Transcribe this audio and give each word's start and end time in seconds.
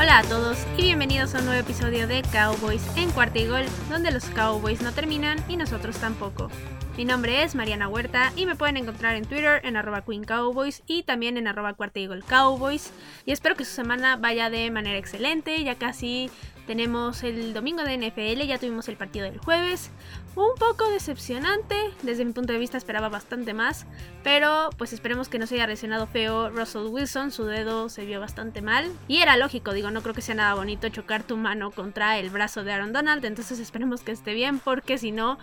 Hola 0.00 0.20
a 0.20 0.22
todos 0.22 0.56
y 0.78 0.84
bienvenidos 0.84 1.34
a 1.34 1.40
un 1.40 1.44
nuevo 1.44 1.60
episodio 1.60 2.08
de 2.08 2.22
Cowboys 2.32 2.82
en 2.96 3.10
Cuarta 3.10 3.38
y 3.38 3.46
Gol, 3.46 3.66
donde 3.90 4.10
los 4.10 4.24
Cowboys 4.30 4.80
no 4.80 4.92
terminan 4.92 5.38
y 5.46 5.58
nosotros 5.58 5.98
tampoco. 5.98 6.50
Mi 6.96 7.04
nombre 7.04 7.42
es 7.42 7.54
Mariana 7.54 7.86
Huerta 7.86 8.32
y 8.34 8.46
me 8.46 8.56
pueden 8.56 8.78
encontrar 8.78 9.14
en 9.16 9.26
Twitter 9.26 9.60
en 9.62 9.76
arroba 9.76 10.02
Queen 10.02 10.24
Cowboys 10.24 10.82
y 10.86 11.02
también 11.02 11.36
en 11.36 11.46
arroba 11.46 11.74
Cuarta 11.74 12.00
y 12.00 12.08
Cowboys. 12.26 12.94
Y 13.26 13.32
espero 13.32 13.56
que 13.56 13.66
su 13.66 13.72
semana 13.72 14.16
vaya 14.16 14.48
de 14.48 14.70
manera 14.70 14.96
excelente, 14.96 15.62
ya 15.62 15.74
casi 15.74 16.30
tenemos 16.70 17.24
el 17.24 17.52
domingo 17.52 17.82
de 17.82 17.98
NFL, 17.98 18.46
ya 18.46 18.56
tuvimos 18.56 18.88
el 18.88 18.96
partido 18.96 19.24
del 19.24 19.38
jueves. 19.38 19.90
Un 20.36 20.54
poco 20.56 20.88
decepcionante, 20.88 21.74
desde 22.02 22.24
mi 22.24 22.32
punto 22.32 22.52
de 22.52 22.60
vista 22.60 22.78
esperaba 22.78 23.08
bastante 23.08 23.54
más, 23.54 23.86
pero 24.22 24.70
pues 24.78 24.92
esperemos 24.92 25.28
que 25.28 25.40
no 25.40 25.48
se 25.48 25.56
haya 25.56 25.66
lesionado 25.66 26.06
feo 26.06 26.48
Russell 26.48 26.86
Wilson, 26.86 27.32
su 27.32 27.44
dedo 27.44 27.88
se 27.88 28.04
vio 28.04 28.20
bastante 28.20 28.62
mal. 28.62 28.88
Y 29.08 29.16
era 29.16 29.36
lógico, 29.36 29.72
digo, 29.72 29.90
no 29.90 30.00
creo 30.00 30.14
que 30.14 30.22
sea 30.22 30.36
nada 30.36 30.54
bonito 30.54 30.88
chocar 30.90 31.24
tu 31.24 31.36
mano 31.36 31.72
contra 31.72 32.20
el 32.20 32.30
brazo 32.30 32.62
de 32.62 32.72
Aaron 32.72 32.92
Donald, 32.92 33.24
entonces 33.24 33.58
esperemos 33.58 34.02
que 34.02 34.12
esté 34.12 34.32
bien, 34.32 34.60
porque 34.60 34.96
si 34.96 35.10
no, 35.10 35.38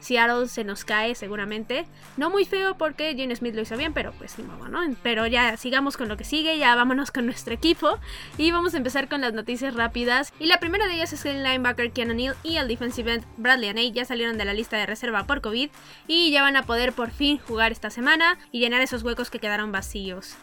Seattle 0.00 0.48
se 0.48 0.64
nos 0.64 0.84
cae 0.84 1.14
seguramente. 1.14 1.86
No 2.16 2.30
muy 2.30 2.44
feo 2.44 2.76
porque 2.76 3.14
Jane 3.16 3.34
Smith 3.34 3.54
lo 3.54 3.62
hizo 3.62 3.76
bien, 3.76 3.92
pero 3.92 4.12
pues 4.12 4.38
ni 4.38 4.44
modo, 4.44 4.68
¿no? 4.68 4.80
Pero 5.02 5.26
ya 5.26 5.56
sigamos 5.56 5.96
con 5.96 6.08
lo 6.08 6.16
que 6.16 6.24
sigue, 6.24 6.58
ya 6.58 6.74
vámonos 6.74 7.10
con 7.10 7.26
nuestro 7.26 7.54
equipo 7.54 7.98
y 8.38 8.50
vamos 8.50 8.74
a 8.74 8.78
empezar 8.78 9.08
con 9.08 9.20
las 9.20 9.32
noticias 9.32 9.74
rápidas. 9.74 10.32
Y 10.38 10.46
la 10.46 10.60
primera 10.60 10.86
de 10.86 10.94
ellas 10.94 11.12
es 11.12 11.22
que 11.22 11.30
el 11.30 11.42
linebacker 11.42 11.92
Keanu 11.92 12.14
Neal 12.14 12.36
y 12.42 12.56
el 12.56 12.68
defensive 12.68 13.14
end 13.14 13.24
Bradley 13.36 13.68
Aney 13.68 13.92
ya 13.92 14.04
salieron 14.04 14.38
de 14.38 14.44
la 14.44 14.54
lista 14.54 14.76
de 14.76 14.86
reserva 14.86 15.26
por 15.26 15.40
COVID 15.40 15.70
y 16.06 16.30
ya 16.30 16.42
van 16.42 16.56
a 16.56 16.64
poder 16.64 16.92
por 16.92 17.10
fin 17.10 17.38
jugar 17.38 17.72
esta 17.72 17.90
semana 17.90 18.38
y 18.52 18.60
llenar 18.60 18.80
esos 18.82 19.02
huecos 19.02 19.30
que 19.30 19.38
quedaron 19.38 19.72
vacíos. 19.72 20.36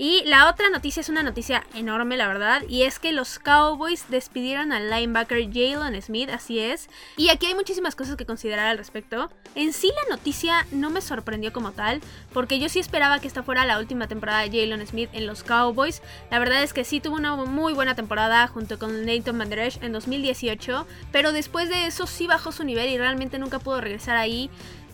Y 0.00 0.22
la 0.26 0.48
otra 0.48 0.70
noticia 0.70 1.00
es 1.00 1.08
una 1.08 1.24
noticia 1.24 1.64
enorme, 1.74 2.16
la 2.16 2.28
verdad, 2.28 2.62
y 2.68 2.82
es 2.82 3.00
que 3.00 3.10
los 3.10 3.40
Cowboys 3.40 4.04
despidieron 4.08 4.70
al 4.70 4.90
linebacker 4.90 5.52
Jalen 5.52 6.00
Smith, 6.00 6.30
así 6.30 6.60
es. 6.60 6.88
Y 7.16 7.30
aquí 7.30 7.46
hay 7.46 7.56
muchísimas 7.56 7.96
cosas 7.96 8.14
que 8.14 8.24
considerar 8.24 8.68
al 8.68 8.78
respecto. 8.78 9.28
En 9.56 9.72
sí 9.72 9.90
la 10.04 10.16
noticia 10.16 10.66
no 10.70 10.90
me 10.90 11.00
sorprendió 11.00 11.52
como 11.52 11.72
tal, 11.72 12.00
porque 12.32 12.60
yo 12.60 12.68
sí 12.68 12.78
esperaba 12.78 13.18
que 13.18 13.26
esta 13.26 13.42
fuera 13.42 13.66
la 13.66 13.80
última 13.80 14.06
temporada 14.06 14.42
de 14.42 14.50
Jalen 14.50 14.86
Smith 14.86 15.10
en 15.12 15.26
los 15.26 15.42
Cowboys. 15.42 16.00
La 16.30 16.38
verdad 16.38 16.62
es 16.62 16.72
que 16.72 16.84
sí 16.84 17.00
tuvo 17.00 17.16
una 17.16 17.34
muy 17.34 17.72
buena 17.72 17.96
temporada 17.96 18.46
junto 18.46 18.78
con 18.78 19.04
Nathan 19.04 19.36
Van 19.36 19.52
en 19.52 19.92
2018, 19.92 20.86
pero 21.10 21.32
después 21.32 21.68
de 21.68 21.86
eso 21.86 22.06
sí 22.06 22.28
bajó 22.28 22.52
su 22.52 22.62
nivel 22.62 22.88
y 22.88 22.98
realmente 22.98 23.40
nunca 23.40 23.58
pudo 23.58 23.80
regresar 23.80 24.16
ahí 24.16 24.48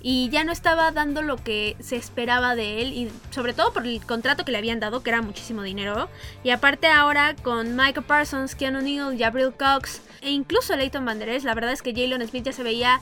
y 0.07 0.29
ya 0.29 0.45
no 0.45 0.53
estaba 0.53 0.93
dando 0.93 1.23
lo 1.23 1.39
que 1.39 1.77
se 1.81 1.97
esperaba 1.97 2.55
de 2.55 2.83
él 2.83 2.93
y 2.93 3.11
sobre 3.31 3.55
todo 3.55 3.73
por 3.73 3.87
el 3.87 4.05
contrato 4.05 4.45
que 4.45 4.53
le 4.53 4.59
habían 4.59 4.79
dado 4.79 5.03
que 5.03 5.09
era 5.09 5.23
muchísimo 5.23 5.63
dinero. 5.63 6.11
Y 6.43 6.51
aparte 6.51 6.89
ahora 6.89 7.35
con 7.43 7.75
Michael 7.75 8.05
Parsons, 8.05 8.55
Keanu 8.55 8.83
Neal, 8.83 9.17
Gabriel 9.17 9.55
Cox 9.59 10.03
e 10.21 10.31
incluso 10.31 10.77
Leighton 10.77 11.07
Van 11.07 11.19
la 11.19 11.55
verdad 11.55 11.73
es 11.73 11.81
que 11.81 11.95
Jalen 11.95 12.29
Smith 12.29 12.45
ya 12.45 12.53
se 12.53 12.63
veía 12.63 13.01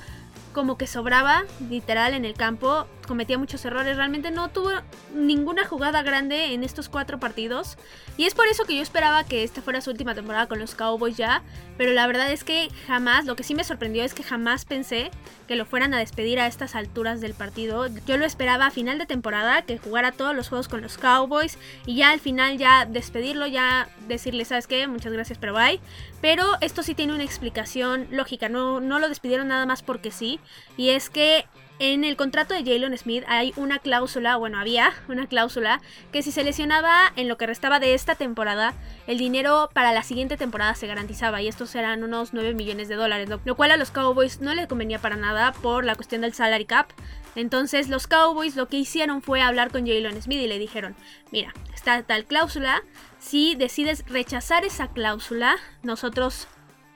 como 0.52 0.78
que 0.78 0.86
sobraba 0.86 1.42
literal 1.68 2.14
en 2.14 2.24
el 2.24 2.34
campo, 2.34 2.86
cometía 3.12 3.36
muchos 3.36 3.62
errores, 3.66 3.98
realmente 3.98 4.30
no 4.30 4.48
tuvo 4.48 4.70
ninguna 5.14 5.66
jugada 5.66 6.00
grande 6.02 6.54
en 6.54 6.64
estos 6.64 6.88
cuatro 6.88 7.20
partidos 7.20 7.76
y 8.16 8.24
es 8.24 8.32
por 8.32 8.46
eso 8.46 8.64
que 8.64 8.74
yo 8.74 8.80
esperaba 8.80 9.24
que 9.24 9.44
esta 9.44 9.60
fuera 9.60 9.82
su 9.82 9.90
última 9.90 10.14
temporada 10.14 10.46
con 10.46 10.58
los 10.58 10.74
Cowboys 10.74 11.18
ya, 11.18 11.42
pero 11.76 11.92
la 11.92 12.06
verdad 12.06 12.32
es 12.32 12.42
que 12.42 12.70
jamás, 12.86 13.26
lo 13.26 13.36
que 13.36 13.42
sí 13.42 13.54
me 13.54 13.64
sorprendió 13.64 14.02
es 14.02 14.14
que 14.14 14.22
jamás 14.22 14.64
pensé 14.64 15.10
que 15.46 15.56
lo 15.56 15.66
fueran 15.66 15.92
a 15.92 15.98
despedir 15.98 16.40
a 16.40 16.46
estas 16.46 16.74
alturas 16.74 17.20
del 17.20 17.34
partido. 17.34 17.86
Yo 18.06 18.16
lo 18.16 18.24
esperaba 18.24 18.66
a 18.66 18.70
final 18.70 18.96
de 18.96 19.04
temporada, 19.04 19.60
que 19.60 19.76
jugara 19.76 20.10
todos 20.10 20.34
los 20.34 20.48
juegos 20.48 20.68
con 20.68 20.80
los 20.80 20.96
Cowboys 20.96 21.58
y 21.84 21.96
ya 21.96 22.12
al 22.12 22.20
final 22.20 22.56
ya 22.56 22.86
despedirlo, 22.86 23.46
ya 23.46 23.90
decirle, 24.08 24.46
¿sabes 24.46 24.66
qué? 24.66 24.86
Muchas 24.86 25.12
gracias, 25.12 25.38
pero 25.38 25.52
bye. 25.52 25.80
Pero 26.22 26.46
esto 26.62 26.82
sí 26.82 26.94
tiene 26.94 27.12
una 27.12 27.24
explicación 27.24 28.06
lógica, 28.10 28.48
no, 28.48 28.80
no 28.80 28.98
lo 28.98 29.10
despidieron 29.10 29.48
nada 29.48 29.66
más 29.66 29.82
porque 29.82 30.10
sí. 30.10 30.40
Y 30.78 30.90
es 30.90 31.10
que 31.10 31.44
en 31.82 32.04
el 32.04 32.16
contrato 32.16 32.54
de 32.54 32.62
Jalen 32.62 32.96
Smith 32.96 33.24
hay 33.26 33.52
una 33.56 33.80
cláusula, 33.80 34.36
bueno, 34.36 34.60
había 34.60 34.92
una 35.08 35.26
cláusula 35.26 35.80
que 36.12 36.22
si 36.22 36.30
se 36.30 36.44
lesionaba 36.44 37.12
en 37.16 37.26
lo 37.26 37.36
que 37.36 37.44
restaba 37.48 37.80
de 37.80 37.94
esta 37.94 38.14
temporada, 38.14 38.74
el 39.08 39.18
dinero 39.18 39.68
para 39.72 39.92
la 39.92 40.04
siguiente 40.04 40.36
temporada 40.36 40.76
se 40.76 40.86
garantizaba 40.86 41.42
y 41.42 41.48
estos 41.48 41.74
eran 41.74 42.04
unos 42.04 42.34
9 42.34 42.54
millones 42.54 42.86
de 42.86 42.94
dólares, 42.94 43.28
lo, 43.28 43.56
cual 43.56 43.72
a 43.72 43.76
los 43.76 43.90
Cowboys 43.90 44.40
no 44.40 44.54
les 44.54 44.68
convenía 44.68 45.00
para 45.00 45.16
nada 45.16 45.50
por 45.50 45.84
la 45.84 45.96
cuestión 45.96 46.20
del 46.20 46.34
salary 46.34 46.66
cap. 46.66 46.86
Entonces 47.34 47.88
los 47.88 48.06
Cowboys 48.06 48.54
lo 48.54 48.68
que 48.68 48.76
hicieron 48.76 49.20
fue 49.20 49.42
hablar 49.42 49.72
con 49.72 49.84
Jalen 49.84 50.22
Smith 50.22 50.38
y 50.38 50.46
le 50.46 50.60
dijeron, 50.60 50.94
mira, 51.32 51.52
está 51.74 52.00
tal 52.04 52.26
cláusula, 52.26 52.84
si 53.18 53.56
decides 53.56 54.04
rechazar 54.06 54.64
esa 54.64 54.86
cláusula, 54.86 55.56
nosotros 55.82 56.46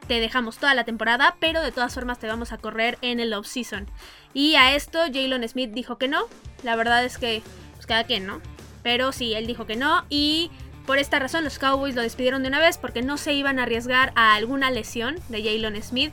te 0.06 0.20
dejamos 0.20 0.58
toda 0.58 0.74
la 0.74 0.84
temporada, 0.84 1.36
pero 1.40 1.60
de 1.62 1.72
todas 1.72 1.94
formas 1.94 2.18
te 2.18 2.28
vamos 2.28 2.52
a 2.52 2.58
correr 2.58 2.98
en 3.02 3.20
el 3.20 3.32
off-season. 3.34 3.88
Y 4.36 4.56
a 4.56 4.76
esto 4.76 4.98
Jalen 4.98 5.48
Smith 5.48 5.70
dijo 5.70 5.96
que 5.96 6.08
no. 6.08 6.24
La 6.62 6.76
verdad 6.76 7.02
es 7.06 7.16
que, 7.16 7.42
pues 7.72 7.86
cada 7.86 8.04
quien, 8.04 8.26
¿no? 8.26 8.42
Pero 8.82 9.10
sí, 9.10 9.32
él 9.32 9.46
dijo 9.46 9.64
que 9.64 9.76
no. 9.76 10.04
Y 10.10 10.50
por 10.84 10.98
esta 10.98 11.18
razón 11.18 11.42
los 11.42 11.58
Cowboys 11.58 11.94
lo 11.94 12.02
despidieron 12.02 12.42
de 12.42 12.48
una 12.48 12.60
vez 12.60 12.76
porque 12.76 13.00
no 13.00 13.16
se 13.16 13.32
iban 13.32 13.58
a 13.58 13.62
arriesgar 13.62 14.12
a 14.14 14.34
alguna 14.34 14.70
lesión 14.70 15.16
de 15.30 15.42
Jalen 15.42 15.82
Smith 15.82 16.12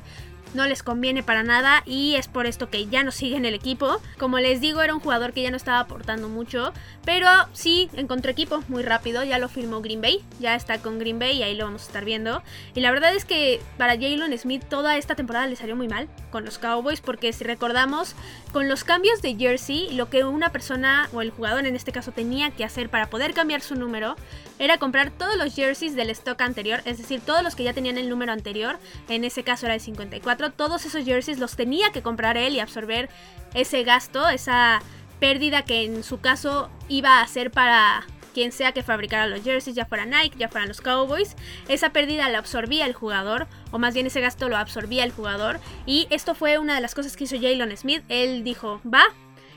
no 0.53 0.67
les 0.67 0.83
conviene 0.83 1.23
para 1.23 1.43
nada 1.43 1.83
y 1.85 2.15
es 2.15 2.27
por 2.27 2.45
esto 2.45 2.69
que 2.69 2.85
ya 2.85 3.03
no 3.03 3.11
sigue 3.11 3.35
en 3.35 3.45
el 3.45 3.55
equipo. 3.55 3.99
Como 4.17 4.39
les 4.39 4.61
digo, 4.61 4.81
era 4.81 4.93
un 4.93 4.99
jugador 4.99 5.33
que 5.33 5.41
ya 5.41 5.49
no 5.49 5.57
estaba 5.57 5.79
aportando 5.79 6.29
mucho, 6.29 6.73
pero 7.03 7.27
sí 7.53 7.89
encontró 7.93 8.31
equipo 8.31 8.63
muy 8.67 8.83
rápido, 8.83 9.23
ya 9.23 9.39
lo 9.39 9.49
firmó 9.49 9.81
Green 9.81 10.01
Bay, 10.01 10.23
ya 10.39 10.55
está 10.55 10.77
con 10.77 10.99
Green 10.99 11.17
Bay 11.17 11.37
y 11.37 11.43
ahí 11.43 11.55
lo 11.55 11.65
vamos 11.65 11.83
a 11.83 11.87
estar 11.87 12.05
viendo. 12.05 12.43
Y 12.75 12.81
la 12.81 12.91
verdad 12.91 13.15
es 13.15 13.25
que 13.25 13.61
para 13.77 13.93
Jalen 13.93 14.37
Smith 14.37 14.63
toda 14.69 14.95
esta 14.97 15.15
temporada 15.15 15.47
le 15.47 15.55
salió 15.55 15.75
muy 15.75 15.87
mal 15.87 16.07
con 16.33 16.45
los 16.45 16.57
Cowboys 16.57 16.99
porque 16.99 17.31
si 17.31 17.43
recordamos, 17.43 18.15
con 18.51 18.67
los 18.67 18.83
cambios 18.83 19.21
de 19.21 19.35
jersey, 19.35 19.91
lo 19.91 20.09
que 20.09 20.23
una 20.23 20.51
persona 20.51 21.07
o 21.13 21.21
el 21.21 21.29
jugador 21.29 21.67
en 21.67 21.75
este 21.75 21.91
caso 21.91 22.11
tenía 22.11 22.49
que 22.49 22.65
hacer 22.65 22.89
para 22.89 23.11
poder 23.11 23.35
cambiar 23.35 23.61
su 23.61 23.75
número 23.75 24.15
era 24.57 24.79
comprar 24.79 25.11
todos 25.11 25.37
los 25.37 25.53
jerseys 25.53 25.95
del 25.95 26.09
stock 26.09 26.41
anterior, 26.41 26.81
es 26.85 26.97
decir, 26.97 27.21
todos 27.21 27.43
los 27.43 27.55
que 27.55 27.63
ya 27.63 27.73
tenían 27.73 27.99
el 27.99 28.09
número 28.09 28.31
anterior, 28.31 28.79
en 29.09 29.25
ese 29.25 29.43
caso 29.43 29.67
era 29.67 29.75
el 29.75 29.81
54 29.81 30.51
todos 30.53 30.85
esos 30.85 31.05
jerseys 31.05 31.37
los 31.37 31.55
tenía 31.55 31.91
que 31.91 32.01
comprar 32.01 32.35
él 32.35 32.55
y 32.55 32.59
absorber 32.59 33.09
ese 33.53 33.83
gasto, 33.83 34.27
esa 34.27 34.81
pérdida 35.19 35.63
que 35.65 35.83
en 35.83 36.03
su 36.03 36.19
caso 36.19 36.71
iba 36.89 37.21
a 37.21 37.27
ser 37.27 37.51
para 37.51 38.07
quien 38.33 38.51
sea 38.51 38.71
que 38.71 38.83
fabricara 38.83 39.27
los 39.27 39.43
jerseys, 39.43 39.75
ya 39.75 39.85
fuera 39.85 40.05
Nike, 40.05 40.37
ya 40.37 40.49
fueran 40.49 40.67
los 40.67 40.81
Cowboys. 40.81 41.35
Esa 41.67 41.91
pérdida 41.91 42.29
la 42.29 42.39
absorbía 42.39 42.85
el 42.85 42.93
jugador, 42.93 43.47
o 43.71 43.79
más 43.79 43.93
bien 43.93 44.07
ese 44.07 44.21
gasto 44.21 44.49
lo 44.49 44.57
absorbía 44.57 45.03
el 45.03 45.11
jugador. 45.11 45.59
Y 45.85 46.07
esto 46.09 46.35
fue 46.35 46.57
una 46.57 46.75
de 46.75 46.81
las 46.81 46.95
cosas 46.95 47.15
que 47.15 47.23
hizo 47.25 47.35
Jalen 47.35 47.75
Smith. 47.77 48.03
Él 48.09 48.43
dijo, 48.43 48.81
va, 48.85 49.03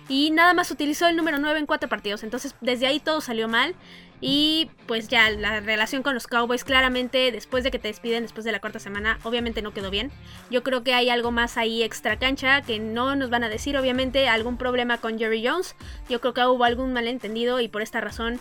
y 0.08 0.30
nada 0.30 0.54
más 0.54 0.70
utilizó 0.70 1.08
el 1.08 1.16
número 1.16 1.38
9 1.38 1.58
en 1.58 1.66
cuatro 1.66 1.88
partidos. 1.88 2.22
Entonces 2.22 2.54
desde 2.60 2.86
ahí 2.86 3.00
todo 3.00 3.20
salió 3.20 3.48
mal. 3.48 3.74
Y 4.18 4.70
pues 4.86 5.08
ya 5.08 5.28
la 5.30 5.60
relación 5.60 6.02
con 6.02 6.14
los 6.14 6.26
Cowboys 6.26 6.64
claramente 6.64 7.30
después 7.32 7.64
de 7.64 7.70
que 7.70 7.78
te 7.78 7.88
despiden 7.88 8.22
después 8.22 8.46
de 8.46 8.52
la 8.52 8.60
cuarta 8.60 8.78
semana 8.78 9.18
obviamente 9.24 9.60
no 9.60 9.74
quedó 9.74 9.90
bien. 9.90 10.10
Yo 10.50 10.62
creo 10.62 10.82
que 10.82 10.94
hay 10.94 11.10
algo 11.10 11.32
más 11.32 11.58
ahí 11.58 11.82
extra 11.82 12.18
cancha 12.18 12.62
que 12.62 12.78
no 12.78 13.14
nos 13.14 13.28
van 13.28 13.44
a 13.44 13.50
decir 13.50 13.76
obviamente 13.76 14.26
algún 14.26 14.56
problema 14.56 14.96
con 14.98 15.18
Jerry 15.18 15.46
Jones. 15.46 15.76
Yo 16.08 16.22
creo 16.22 16.32
que 16.32 16.46
hubo 16.46 16.64
algún 16.64 16.94
malentendido 16.94 17.60
y 17.60 17.68
por 17.68 17.82
esta 17.82 18.00
razón 18.00 18.40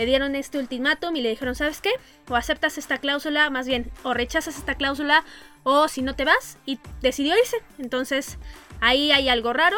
le 0.00 0.06
dieron 0.06 0.34
este 0.34 0.58
ultimátum 0.58 1.14
y 1.14 1.20
le 1.20 1.28
dijeron, 1.28 1.54
¿sabes 1.54 1.82
qué? 1.82 1.90
O 2.30 2.34
aceptas 2.34 2.78
esta 2.78 2.96
cláusula, 2.96 3.50
más 3.50 3.66
bien, 3.66 3.90
o 4.02 4.14
rechazas 4.14 4.56
esta 4.56 4.74
cláusula, 4.74 5.26
o 5.62 5.88
si 5.88 6.00
no 6.00 6.16
te 6.16 6.24
vas, 6.24 6.56
y 6.64 6.78
decidió 7.02 7.36
irse. 7.36 7.58
Entonces, 7.78 8.38
ahí 8.80 9.12
hay 9.12 9.28
algo 9.28 9.52
raro. 9.52 9.76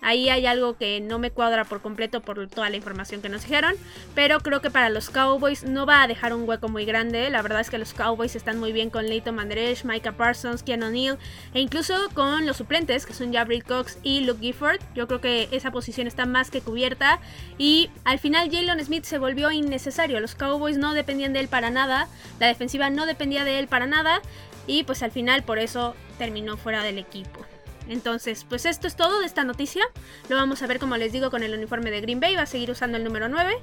Ahí 0.00 0.28
hay 0.28 0.46
algo 0.46 0.76
que 0.76 1.00
no 1.00 1.18
me 1.18 1.30
cuadra 1.30 1.64
por 1.64 1.82
completo 1.82 2.20
por 2.20 2.46
toda 2.48 2.70
la 2.70 2.76
información 2.76 3.20
que 3.20 3.28
nos 3.28 3.42
dijeron. 3.42 3.74
Pero 4.14 4.40
creo 4.40 4.60
que 4.60 4.70
para 4.70 4.90
los 4.90 5.10
Cowboys 5.10 5.64
no 5.64 5.86
va 5.86 6.02
a 6.02 6.06
dejar 6.06 6.32
un 6.32 6.48
hueco 6.48 6.68
muy 6.68 6.84
grande. 6.84 7.30
La 7.30 7.42
verdad 7.42 7.60
es 7.60 7.70
que 7.70 7.78
los 7.78 7.94
Cowboys 7.94 8.36
están 8.36 8.58
muy 8.58 8.72
bien 8.72 8.90
con 8.90 9.06
Leighton 9.08 9.34
Mandresh, 9.34 9.84
Micah 9.84 10.12
Parsons, 10.12 10.62
Keanu 10.62 10.90
Neal. 10.90 11.18
E 11.54 11.60
incluso 11.60 11.94
con 12.14 12.46
los 12.46 12.56
suplentes 12.56 13.06
que 13.06 13.14
son 13.14 13.32
Gabriel 13.32 13.64
Cox 13.64 13.98
y 14.02 14.20
Luke 14.20 14.40
Gifford. 14.40 14.80
Yo 14.94 15.08
creo 15.08 15.20
que 15.20 15.48
esa 15.50 15.70
posición 15.70 16.06
está 16.06 16.26
más 16.26 16.50
que 16.50 16.60
cubierta. 16.60 17.20
Y 17.58 17.90
al 18.04 18.18
final 18.18 18.50
Jalen 18.50 18.84
Smith 18.84 19.04
se 19.04 19.18
volvió 19.18 19.50
innecesario. 19.50 20.20
Los 20.20 20.34
Cowboys 20.34 20.78
no 20.78 20.94
dependían 20.94 21.32
de 21.32 21.40
él 21.40 21.48
para 21.48 21.70
nada. 21.70 22.08
La 22.38 22.46
defensiva 22.46 22.90
no 22.90 23.06
dependía 23.06 23.44
de 23.44 23.58
él 23.58 23.68
para 23.68 23.86
nada. 23.86 24.22
Y 24.66 24.84
pues 24.84 25.02
al 25.02 25.10
final 25.10 25.42
por 25.42 25.58
eso 25.58 25.94
terminó 26.18 26.56
fuera 26.56 26.82
del 26.82 26.98
equipo. 26.98 27.44
Entonces, 27.88 28.44
pues 28.48 28.66
esto 28.66 28.86
es 28.86 28.96
todo 28.96 29.20
de 29.20 29.26
esta 29.26 29.44
noticia. 29.44 29.84
Lo 30.28 30.36
vamos 30.36 30.62
a 30.62 30.66
ver, 30.66 30.78
como 30.78 30.96
les 30.96 31.12
digo, 31.12 31.30
con 31.30 31.42
el 31.42 31.54
uniforme 31.54 31.90
de 31.90 32.00
Green 32.00 32.20
Bay. 32.20 32.36
Va 32.36 32.42
a 32.42 32.46
seguir 32.46 32.70
usando 32.70 32.96
el 32.96 33.04
número 33.04 33.28
9. 33.28 33.56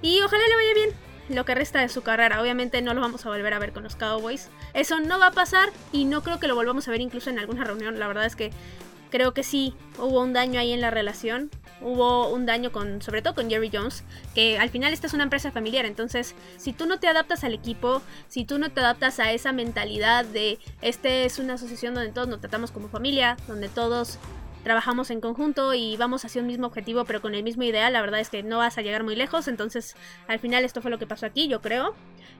Y 0.00 0.20
ojalá 0.22 0.42
le 0.48 0.54
vaya 0.54 0.74
bien 0.74 0.90
lo 1.28 1.44
que 1.44 1.54
resta 1.54 1.80
de 1.80 1.88
su 1.88 2.02
carrera. 2.02 2.40
Obviamente 2.40 2.80
no 2.82 2.94
lo 2.94 3.00
vamos 3.00 3.26
a 3.26 3.28
volver 3.28 3.52
a 3.54 3.58
ver 3.58 3.72
con 3.72 3.82
los 3.82 3.96
Cowboys. 3.96 4.48
Eso 4.74 5.00
no 5.00 5.18
va 5.18 5.28
a 5.28 5.32
pasar 5.32 5.70
y 5.92 6.04
no 6.04 6.22
creo 6.22 6.38
que 6.38 6.48
lo 6.48 6.54
volvamos 6.54 6.88
a 6.88 6.90
ver 6.90 7.00
incluso 7.00 7.30
en 7.30 7.38
alguna 7.38 7.64
reunión. 7.64 7.98
La 7.98 8.06
verdad 8.06 8.26
es 8.26 8.36
que 8.36 8.50
creo 9.10 9.34
que 9.34 9.42
sí 9.42 9.74
hubo 9.98 10.20
un 10.20 10.32
daño 10.32 10.60
ahí 10.60 10.72
en 10.72 10.80
la 10.80 10.90
relación. 10.90 11.50
Hubo 11.82 12.28
un 12.28 12.46
daño 12.46 12.72
con, 12.72 13.02
sobre 13.02 13.22
todo 13.22 13.34
con 13.34 13.50
Jerry 13.50 13.70
Jones, 13.72 14.04
que 14.34 14.58
al 14.58 14.70
final 14.70 14.92
esta 14.92 15.06
es 15.06 15.14
una 15.14 15.24
empresa 15.24 15.50
familiar, 15.50 15.84
entonces 15.84 16.34
si 16.56 16.72
tú 16.72 16.86
no 16.86 16.98
te 16.98 17.08
adaptas 17.08 17.44
al 17.44 17.54
equipo, 17.54 18.02
si 18.28 18.44
tú 18.44 18.58
no 18.58 18.70
te 18.70 18.80
adaptas 18.80 19.18
a 19.20 19.32
esa 19.32 19.52
mentalidad 19.52 20.24
de 20.24 20.58
este 20.80 21.24
es 21.24 21.38
una 21.38 21.54
asociación 21.54 21.94
donde 21.94 22.12
todos 22.12 22.28
nos 22.28 22.40
tratamos 22.40 22.70
como 22.70 22.88
familia, 22.88 23.36
donde 23.46 23.68
todos 23.68 24.18
trabajamos 24.62 25.10
en 25.10 25.20
conjunto 25.20 25.74
y 25.74 25.96
vamos 25.96 26.24
hacia 26.24 26.40
un 26.40 26.46
mismo 26.46 26.68
objetivo 26.68 27.04
pero 27.04 27.20
con 27.20 27.34
el 27.34 27.42
mismo 27.42 27.64
ideal, 27.64 27.92
la 27.92 28.00
verdad 28.00 28.20
es 28.20 28.30
que 28.30 28.42
no 28.42 28.58
vas 28.58 28.78
a 28.78 28.82
llegar 28.82 29.02
muy 29.02 29.16
lejos, 29.16 29.48
entonces 29.48 29.96
al 30.28 30.38
final 30.38 30.64
esto 30.64 30.82
fue 30.82 30.90
lo 30.90 30.98
que 30.98 31.06
pasó 31.06 31.26
aquí, 31.26 31.48
yo 31.48 31.60
creo. 31.60 31.94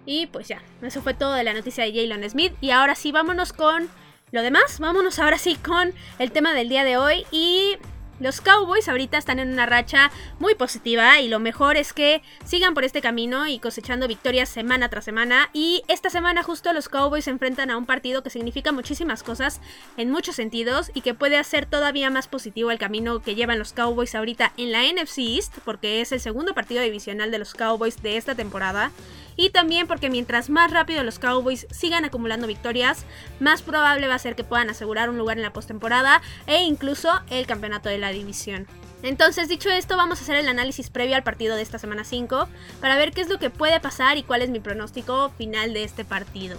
Y 0.05 0.27
pues 0.27 0.49
ya, 0.49 0.61
eso 0.83 1.01
fue 1.01 1.15
todo 1.15 1.35
de 1.35 1.45
la 1.45 1.55
noticia 1.55 1.85
de 1.85 1.93
Jalen 1.93 2.29
Smith. 2.29 2.53
Y 2.61 2.71
ahora 2.71 2.97
sí, 2.97 3.13
vámonos 3.13 3.53
con 3.53 3.89
lo 4.33 4.43
demás, 4.43 4.81
vámonos 4.81 5.19
ahora 5.19 5.39
sí 5.39 5.57
con 5.57 5.93
el 6.19 6.33
tema 6.33 6.55
del 6.55 6.69
día 6.69 6.85
de 6.85 6.97
hoy 6.97 7.27
y 7.31 7.77
los 8.21 8.41
Cowboys 8.41 8.89
ahorita 8.89 9.19
están 9.19 9.39
en 9.39 9.53
una 9.53 9.67
racha 9.67 10.11
muy 10.39 10.55
positiva 10.55 11.21
y 11.21 11.29
lo 11.29 11.39
mejor 11.39 11.77
es 11.77 11.93
que 11.93 12.23
sigan 12.45 12.75
por 12.75 12.85
este 12.85 13.01
camino 13.01 13.49
y 13.49 13.59
cosechando 13.59 14.09
victorias 14.09 14.49
semana 14.49 14.89
tras 14.89 15.05
semana. 15.05 15.51
Y 15.53 15.83
esta 15.89 16.11
semana 16.11 16.43
justo 16.43 16.73
los 16.73 16.89
Cowboys 16.89 17.25
se 17.25 17.31
enfrentan 17.31 17.71
a 17.71 17.77
un 17.77 17.87
partido 17.87 18.23
que 18.23 18.31
significa 18.31 18.73
muchísimas 18.73 19.23
cosas 19.23 19.61
en 19.97 20.11
muchos 20.11 20.37
sentidos 20.37 20.91
y 20.95 21.01
que 21.01 21.15
puede 21.15 21.37
hacer 21.37 21.67
todavía 21.67 22.11
más 22.11 22.29
positivo 22.29 22.71
el 22.71 22.79
camino 22.79 23.21
que 23.21 23.35
llevan 23.35 23.59
los 23.59 23.73
Cowboys 23.73 24.15
ahorita 24.15 24.53
en 24.57 24.73
la 24.73 24.83
NFC 24.83 25.19
East, 25.19 25.59
porque 25.65 26.01
es 26.01 26.13
el 26.13 26.21
segundo 26.21 26.55
partido 26.55 26.83
divisional 26.83 27.31
de 27.31 27.39
los 27.39 27.55
Cowboys 27.55 28.03
de 28.03 28.17
esta 28.17 28.35
temporada 28.35 28.93
y 29.37 29.51
también 29.51 29.87
porque 29.87 30.11
mientras 30.11 30.51
más 30.51 30.71
rápido 30.71 31.03
los 31.03 31.19
Cowboys 31.19 31.67
sigan 31.71 32.05
acumulando 32.05 32.47
victorias, 32.47 33.05
más 33.41 33.63
probable 33.63 34.09
va 34.09 34.15
a 34.15 34.19
ser 34.19 34.37
que 34.37 34.45
puedan 34.45 34.71
asegurar 34.71 35.11
un 35.11 35.19
lugar 35.19 35.37
en 35.37 35.43
la 35.43 35.53
postemporada 35.53 36.23
e 36.47 36.63
incluso 36.63 37.11
el 37.31 37.47
campeonato 37.47 37.89
de 37.89 37.99
la 38.03 38.11
división. 38.11 38.67
Entonces, 39.03 39.49
dicho 39.49 39.71
esto, 39.71 39.97
vamos 39.97 40.21
a 40.21 40.23
hacer 40.23 40.37
el 40.37 40.49
análisis 40.49 40.91
previo 40.91 41.17
al 41.17 41.25
partido 41.25 41.57
de 41.57 41.63
esta 41.63 41.79
semana 41.79 42.05
5 42.05 42.49
para 42.81 42.97
ver 42.97 43.13
qué 43.13 43.23
es 43.23 43.29
lo 43.29 43.39
que 43.39 43.51
puede 43.51 43.81
pasar 43.81 44.19
y 44.19 44.23
cuál 44.23 44.43
es 44.43 44.51
mi 44.51 44.61
pronóstico 44.61 45.31
final 45.39 45.73
de 45.73 45.85
este 45.85 46.05
partido. 46.05 46.59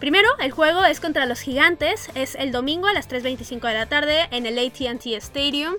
Primero, 0.00 0.28
el 0.40 0.50
juego 0.50 0.84
es 0.84 1.00
contra 1.00 1.24
los 1.24 1.40
Gigantes, 1.40 2.10
es 2.14 2.34
el 2.34 2.52
domingo 2.52 2.86
a 2.86 2.92
las 2.92 3.08
3.25 3.08 3.66
de 3.68 3.74
la 3.74 3.86
tarde 3.86 4.28
en 4.30 4.44
el 4.44 4.58
ATT 4.58 5.06
Stadium. 5.06 5.76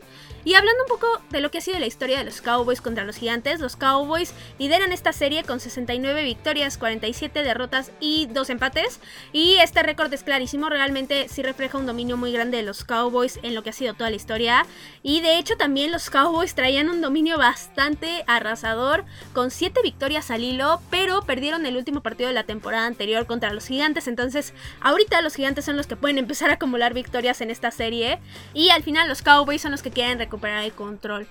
Y 0.47 0.53
hablando 0.53 0.83
un 0.83 0.87
poco 0.87 1.07
de 1.29 1.41
lo 1.41 1.51
que 1.51 1.57
ha 1.57 1.61
sido 1.61 1.77
la 1.77 1.87
historia 1.87 2.19
de 2.19 2.23
los 2.23 2.39
Cowboys 2.39 2.79
contra 2.79 3.03
los 3.03 3.17
Gigantes, 3.17 3.59
los 3.59 3.75
Cowboys 3.75 4.33
lideran 4.59 4.93
esta 4.93 5.11
serie 5.11 5.43
con 5.43 5.59
69 5.59 6.23
victorias, 6.23 6.77
47 6.77 7.43
derrotas 7.43 7.91
y 7.99 8.27
2 8.27 8.51
empates. 8.51 9.01
Y 9.33 9.55
este 9.55 9.83
récord 9.83 10.13
es 10.13 10.23
clarísimo, 10.23 10.69
realmente 10.69 11.27
sí 11.27 11.43
refleja 11.43 11.77
un 11.77 11.85
dominio 11.85 12.15
muy 12.15 12.31
grande 12.31 12.55
de 12.55 12.63
los 12.63 12.85
Cowboys 12.85 13.41
en 13.43 13.55
lo 13.55 13.63
que 13.63 13.71
ha 13.71 13.73
sido 13.73 13.93
toda 13.93 14.09
la 14.09 14.15
historia. 14.15 14.65
Y 15.03 15.19
de 15.19 15.37
hecho 15.37 15.57
también 15.57 15.91
los 15.91 16.09
Cowboys 16.09 16.55
traían 16.55 16.87
un 16.87 17.01
dominio 17.01 17.37
bastante 17.37 18.23
arrasador, 18.25 19.03
con 19.33 19.51
7 19.51 19.81
victorias 19.83 20.31
al 20.31 20.45
hilo, 20.45 20.79
pero 20.89 21.23
perdieron 21.23 21.65
el 21.65 21.75
último 21.75 21.99
partido 21.99 22.29
de 22.29 22.33
la 22.33 22.45
temporada 22.45 22.85
anterior 22.85 23.25
contra 23.25 23.51
los 23.51 23.67
Gigantes. 23.67 24.07
Entonces 24.07 24.53
ahorita 24.79 25.21
los 25.21 25.35
Gigantes 25.35 25.65
son 25.65 25.75
los 25.75 25.87
que 25.87 25.97
pueden 25.97 26.17
empezar 26.17 26.51
a 26.51 26.53
acumular 26.53 26.93
victorias 26.93 27.41
en 27.41 27.51
esta 27.51 27.69
serie. 27.69 28.19
Y 28.53 28.69
al 28.69 28.83
final 28.83 29.09
los 29.09 29.21
Cowboys 29.21 29.61
son 29.61 29.71
los 29.71 29.81
que 29.81 29.91
quieren 29.91 30.17
recuperar 30.17 30.36
recuperar 30.37 30.63
el 30.63 30.73
control. 30.73 31.27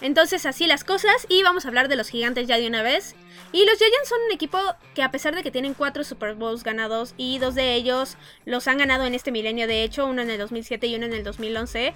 Entonces 0.00 0.44
así 0.44 0.66
las 0.66 0.84
cosas 0.84 1.26
y 1.28 1.42
vamos 1.42 1.64
a 1.64 1.68
hablar 1.68 1.88
de 1.88 1.96
los 1.96 2.08
gigantes 2.08 2.46
ya 2.46 2.58
de 2.58 2.66
una 2.66 2.82
vez. 2.82 3.14
Y 3.52 3.64
los 3.64 3.78
Giants 3.78 4.08
son 4.08 4.18
un 4.26 4.32
equipo 4.32 4.58
que 4.94 5.02
a 5.02 5.10
pesar 5.10 5.34
de 5.34 5.42
que 5.42 5.50
tienen 5.50 5.74
cuatro 5.74 6.04
Super 6.04 6.34
Bowls 6.34 6.64
ganados 6.64 7.14
y 7.16 7.38
dos 7.38 7.54
de 7.54 7.74
ellos 7.74 8.16
los 8.44 8.66
han 8.68 8.78
ganado 8.78 9.06
en 9.06 9.14
este 9.14 9.30
milenio, 9.30 9.66
de 9.66 9.84
hecho 9.84 10.06
uno 10.06 10.20
en 10.20 10.30
el 10.30 10.38
2007 10.38 10.86
y 10.86 10.96
uno 10.96 11.06
en 11.06 11.14
el 11.14 11.24
2011, 11.24 11.94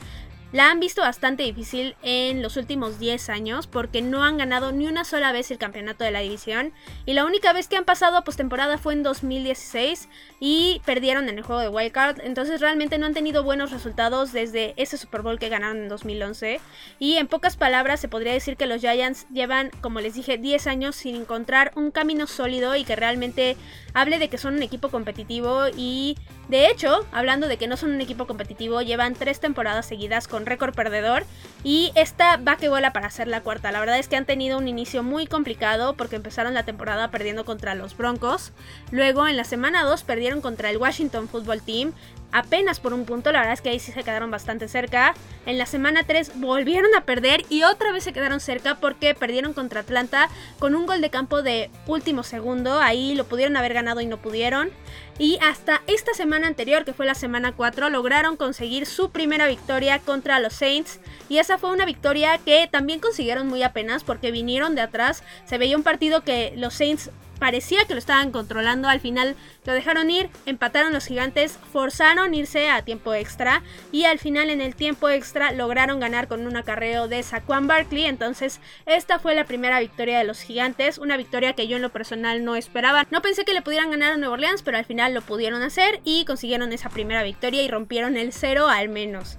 la 0.53 0.71
han 0.71 0.81
visto 0.81 1.03
bastante 1.03 1.43
difícil 1.45 1.97
en 2.03 2.43
los 2.43 2.57
últimos 2.57 2.99
10 2.99 3.29
años 3.29 3.67
porque 3.67 4.03
no 4.03 4.25
han 4.25 4.39
ganado 4.39 4.73
ni 4.73 4.87
una 4.87 5.05
sola 5.05 5.33
vez 5.33 5.51
el 5.51 5.59
campeonato 5.59 6.05
de 6.05 6.11
la 6.11 6.21
división. 6.21 6.73
Y 7.07 7.13
la 7.13 7.25
única 7.25 7.53
vez 7.53 7.69
que 7.69 7.77
han 7.77 7.85
pasado 7.85 8.17
a 8.17 8.25
postemporada 8.25 8.79
fue 8.79 8.95
en 8.95 9.03
2016 9.03 10.09
y 10.41 10.83
perdieron 10.85 11.29
en 11.29 11.39
el 11.39 11.45
juego 11.45 11.61
de 11.61 11.69
Wildcard, 11.69 12.21
entonces 12.23 12.61
realmente 12.61 12.99
no 12.99 13.07
han 13.07 13.15
tenido 13.15 13.45
buenos 13.45 13.71
resultados 13.71 14.33
desde 14.33 14.75
ese 14.77 14.97
Super 14.97 15.23
Bowl 15.23 15.39
que 15.39 15.49
ganaron 15.49 15.79
en 15.79 15.89
2011 15.89 16.61
y 16.99 17.17
en 17.17 17.29
pocas 17.29 17.57
palabras 17.57 18.01
se 18.01 18.09
podría 18.09 18.33
decir 18.33 18.57
que 18.57 18.67
los 18.67 18.81
Giants 18.81 19.27
llevan, 19.33 19.71
como 19.81 20.01
les 20.01 20.15
dije, 20.15 20.39
10 20.39 20.67
años 20.67 20.97
sin 20.97 21.17
encontrar 21.17 21.73
un 21.77 21.91
camino 21.91 22.27
sólido 22.27 22.75
y 22.77 22.85
que 22.85 22.97
realmente 22.97 23.57
hable 23.95 24.19
de 24.19 24.29
que 24.29 24.39
son 24.39 24.55
un 24.55 24.63
equipo 24.63 24.89
competitivo. 24.89 25.65
Y 25.77 26.17
de 26.49 26.69
hecho, 26.69 27.07
hablando 27.13 27.49
de 27.49 27.57
que 27.57 27.69
no 27.69 27.77
son 27.77 27.93
un 27.93 28.01
equipo 28.01 28.27
competitivo, 28.27 28.83
llevan 28.83 29.15
tres 29.15 29.41
temporadas 29.41 29.87
seguidas 29.87 30.29
con 30.29 30.40
récord 30.47 30.75
perdedor 30.75 31.25
y 31.63 31.93
esta 31.95 32.37
va 32.37 32.57
que 32.57 32.69
vuela 32.69 32.93
para 32.93 33.11
ser 33.11 33.29
la 33.29 33.43
cuarta. 33.43 33.73
La 33.73 33.81
verdad 33.81 33.99
es 33.99 34.09
que 34.09 34.17
han 34.17 34.25
tenido 34.25 34.59
un 34.59 34.69
inicio 34.69 35.03
muy 35.03 35.27
complicado 35.27 35.95
porque 35.95 36.17
empezaron 36.17 36.55
la 36.55 36.65
temporada 36.65 37.11
perdiendo 37.11 37.45
contra 37.45 37.75
los 37.75 37.97
Broncos. 37.97 38.53
Luego 38.91 39.29
en 39.29 39.37
la 39.37 39.45
semana 39.45 39.85
2 39.85 40.03
perdieron 40.05 40.41
contra 40.41 40.71
el 40.71 40.79
Washington 40.79 41.29
Football 41.29 41.63
Team 41.63 41.93
apenas 42.33 42.81
por 42.81 42.93
un 42.93 43.05
punto, 43.05 43.33
la 43.33 43.41
verdad 43.41 43.55
es 43.55 43.61
que 43.61 43.71
ahí 43.71 43.79
sí 43.79 43.93
se 43.93 44.05
quedaron 44.05 44.31
bastante 44.31 44.69
cerca. 44.69 45.15
En 45.47 45.59
la 45.59 45.67
semana 45.67 46.05
3 46.05 46.33
volvieron 46.37 46.95
a 46.95 47.05
perder 47.05 47.45
y 47.49 47.63
otra 47.63 47.93
vez 47.93 48.05
se 48.05 48.13
quedaron 48.13 48.41
cerca 48.41 48.77
porque 48.77 49.15
perdieron 49.15 49.53
contra 49.53 49.81
Atlanta 49.81 50.29
con 50.59 50.75
un 50.75 50.87
gol 50.87 51.01
de 51.01 51.11
campo 51.11 51.43
de 51.43 51.71
último 51.87 52.23
segundo, 52.23 52.81
ahí 52.81 53.15
lo 53.15 53.25
pudieron 53.25 53.57
haber 53.57 53.75
ganado 53.75 54.01
y 54.01 54.07
no 54.07 54.19
pudieron. 54.19 54.71
Y 55.19 55.39
hasta 55.43 55.83
esta 55.87 56.15
semana 56.15 56.47
anterior, 56.47 56.87
que 56.87 56.95
fue 56.95 57.05
la 57.05 57.15
semana 57.15 57.53
4, 57.53 57.91
lograron 57.91 58.39
conseguir 58.39 58.87
su 58.87 59.11
primera 59.11 59.47
victoria 59.49 59.99
contra 59.99 60.41
los 60.41 60.55
Saints. 60.55 60.99
Y 61.29 61.37
esa 61.37 61.59
fue 61.59 61.71
una 61.71 61.85
victoria 61.85 62.39
que 62.39 62.67
también 62.71 63.01
consiguieron 63.01 63.47
muy 63.47 63.63
apenas 63.63 64.03
porque 64.03 64.31
vinieron 64.31 64.75
de 64.75 64.81
atrás. 64.81 65.23
Se 65.45 65.59
veía 65.59 65.77
un 65.77 65.83
partido 65.83 66.23
que 66.23 66.55
los 66.57 66.73
Saints 66.73 67.11
parecía 67.41 67.85
que 67.87 67.95
lo 67.95 67.99
estaban 67.99 68.31
controlando. 68.31 68.89
Al 68.89 69.01
final 69.01 69.35
lo 69.65 69.73
dejaron 69.73 70.09
ir, 70.11 70.31
empataron 70.47 70.93
los 70.93 71.07
gigantes, 71.07 71.59
forzaron 71.73 72.33
irse 72.35 72.71
a 72.71 72.83
tiempo 72.83 73.15
extra 73.15 73.65
y 73.91 74.05
al 74.05 74.21
final 74.21 74.51
en 74.51 74.61
el 74.61 74.77
tiempo 74.77 75.09
extra 75.09 75.51
lograron 75.51 75.99
ganar 75.99 76.29
con 76.29 76.47
un 76.47 76.57
acarreo 76.57 77.09
de 77.09 77.25
Saquon 77.25 77.67
Barkley. 77.67 78.05
Entonces 78.05 78.61
esta 78.87 79.19
fue 79.19 79.35
la 79.35 79.47
primera 79.47 79.81
victoria 79.81 80.19
de 80.19 80.25
los 80.25 80.43
gigantes, 80.43 80.99
una 80.99 81.17
victoria 81.17 81.55
que 81.55 81.67
yo 81.67 81.77
en 81.77 81.83
lo 81.83 81.91
personal 81.91 82.45
no 82.45 82.55
esperaba. 82.55 83.07
No 83.11 83.23
pensé 83.23 83.45
que 83.45 83.55
le 83.55 83.63
pudieran 83.63 83.91
ganar 83.91 84.13
a 84.13 84.17
Nueva 84.17 84.35
Orleans, 84.35 84.63
pero 84.63 84.79
al 84.79 84.85
final 84.85 85.15
lo 85.15 85.23
pudieron 85.23 85.63
hacer 85.63 86.01
y 86.05 86.25
consiguieron 86.27 86.73
esa 86.73 86.91
primera 86.91 87.25
victoria 87.25 87.63
y 87.63 87.69
rompieron 87.69 88.17
el 88.17 88.33
cero 88.33 88.69
al 88.69 88.89
menos. 88.89 89.39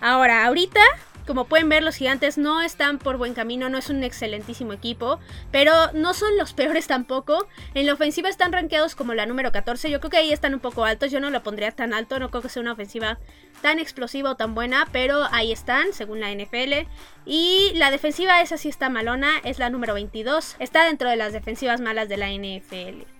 Ahora, 0.00 0.46
ahorita 0.46 0.80
como 1.28 1.44
pueden 1.44 1.68
ver, 1.68 1.82
los 1.82 1.96
gigantes 1.96 2.38
no 2.38 2.62
están 2.62 2.98
por 2.98 3.18
buen 3.18 3.34
camino, 3.34 3.68
no 3.68 3.76
es 3.76 3.90
un 3.90 4.02
excelentísimo 4.02 4.72
equipo, 4.72 5.20
pero 5.52 5.72
no 5.92 6.14
son 6.14 6.38
los 6.38 6.54
peores 6.54 6.86
tampoco. 6.86 7.46
En 7.74 7.84
la 7.84 7.92
ofensiva 7.92 8.30
están 8.30 8.50
rankeados 8.50 8.94
como 8.94 9.12
la 9.12 9.26
número 9.26 9.52
14, 9.52 9.90
yo 9.90 10.00
creo 10.00 10.10
que 10.10 10.16
ahí 10.16 10.32
están 10.32 10.54
un 10.54 10.60
poco 10.60 10.86
altos, 10.86 11.12
yo 11.12 11.20
no 11.20 11.28
lo 11.28 11.42
pondría 11.42 11.70
tan 11.70 11.92
alto, 11.92 12.18
no 12.18 12.30
creo 12.30 12.40
que 12.40 12.48
sea 12.48 12.62
una 12.62 12.72
ofensiva 12.72 13.18
tan 13.60 13.78
explosiva 13.78 14.30
o 14.30 14.36
tan 14.36 14.54
buena, 14.54 14.88
pero 14.90 15.26
ahí 15.30 15.52
están, 15.52 15.92
según 15.92 16.20
la 16.20 16.32
NFL. 16.32 16.88
Y 17.26 17.72
la 17.74 17.90
defensiva 17.90 18.40
esa 18.40 18.56
sí 18.56 18.70
está 18.70 18.88
malona, 18.88 19.32
es 19.44 19.58
la 19.58 19.68
número 19.68 19.92
22, 19.92 20.56
está 20.58 20.86
dentro 20.86 21.10
de 21.10 21.16
las 21.16 21.34
defensivas 21.34 21.82
malas 21.82 22.08
de 22.08 22.16
la 22.16 22.30
NFL. 22.30 23.17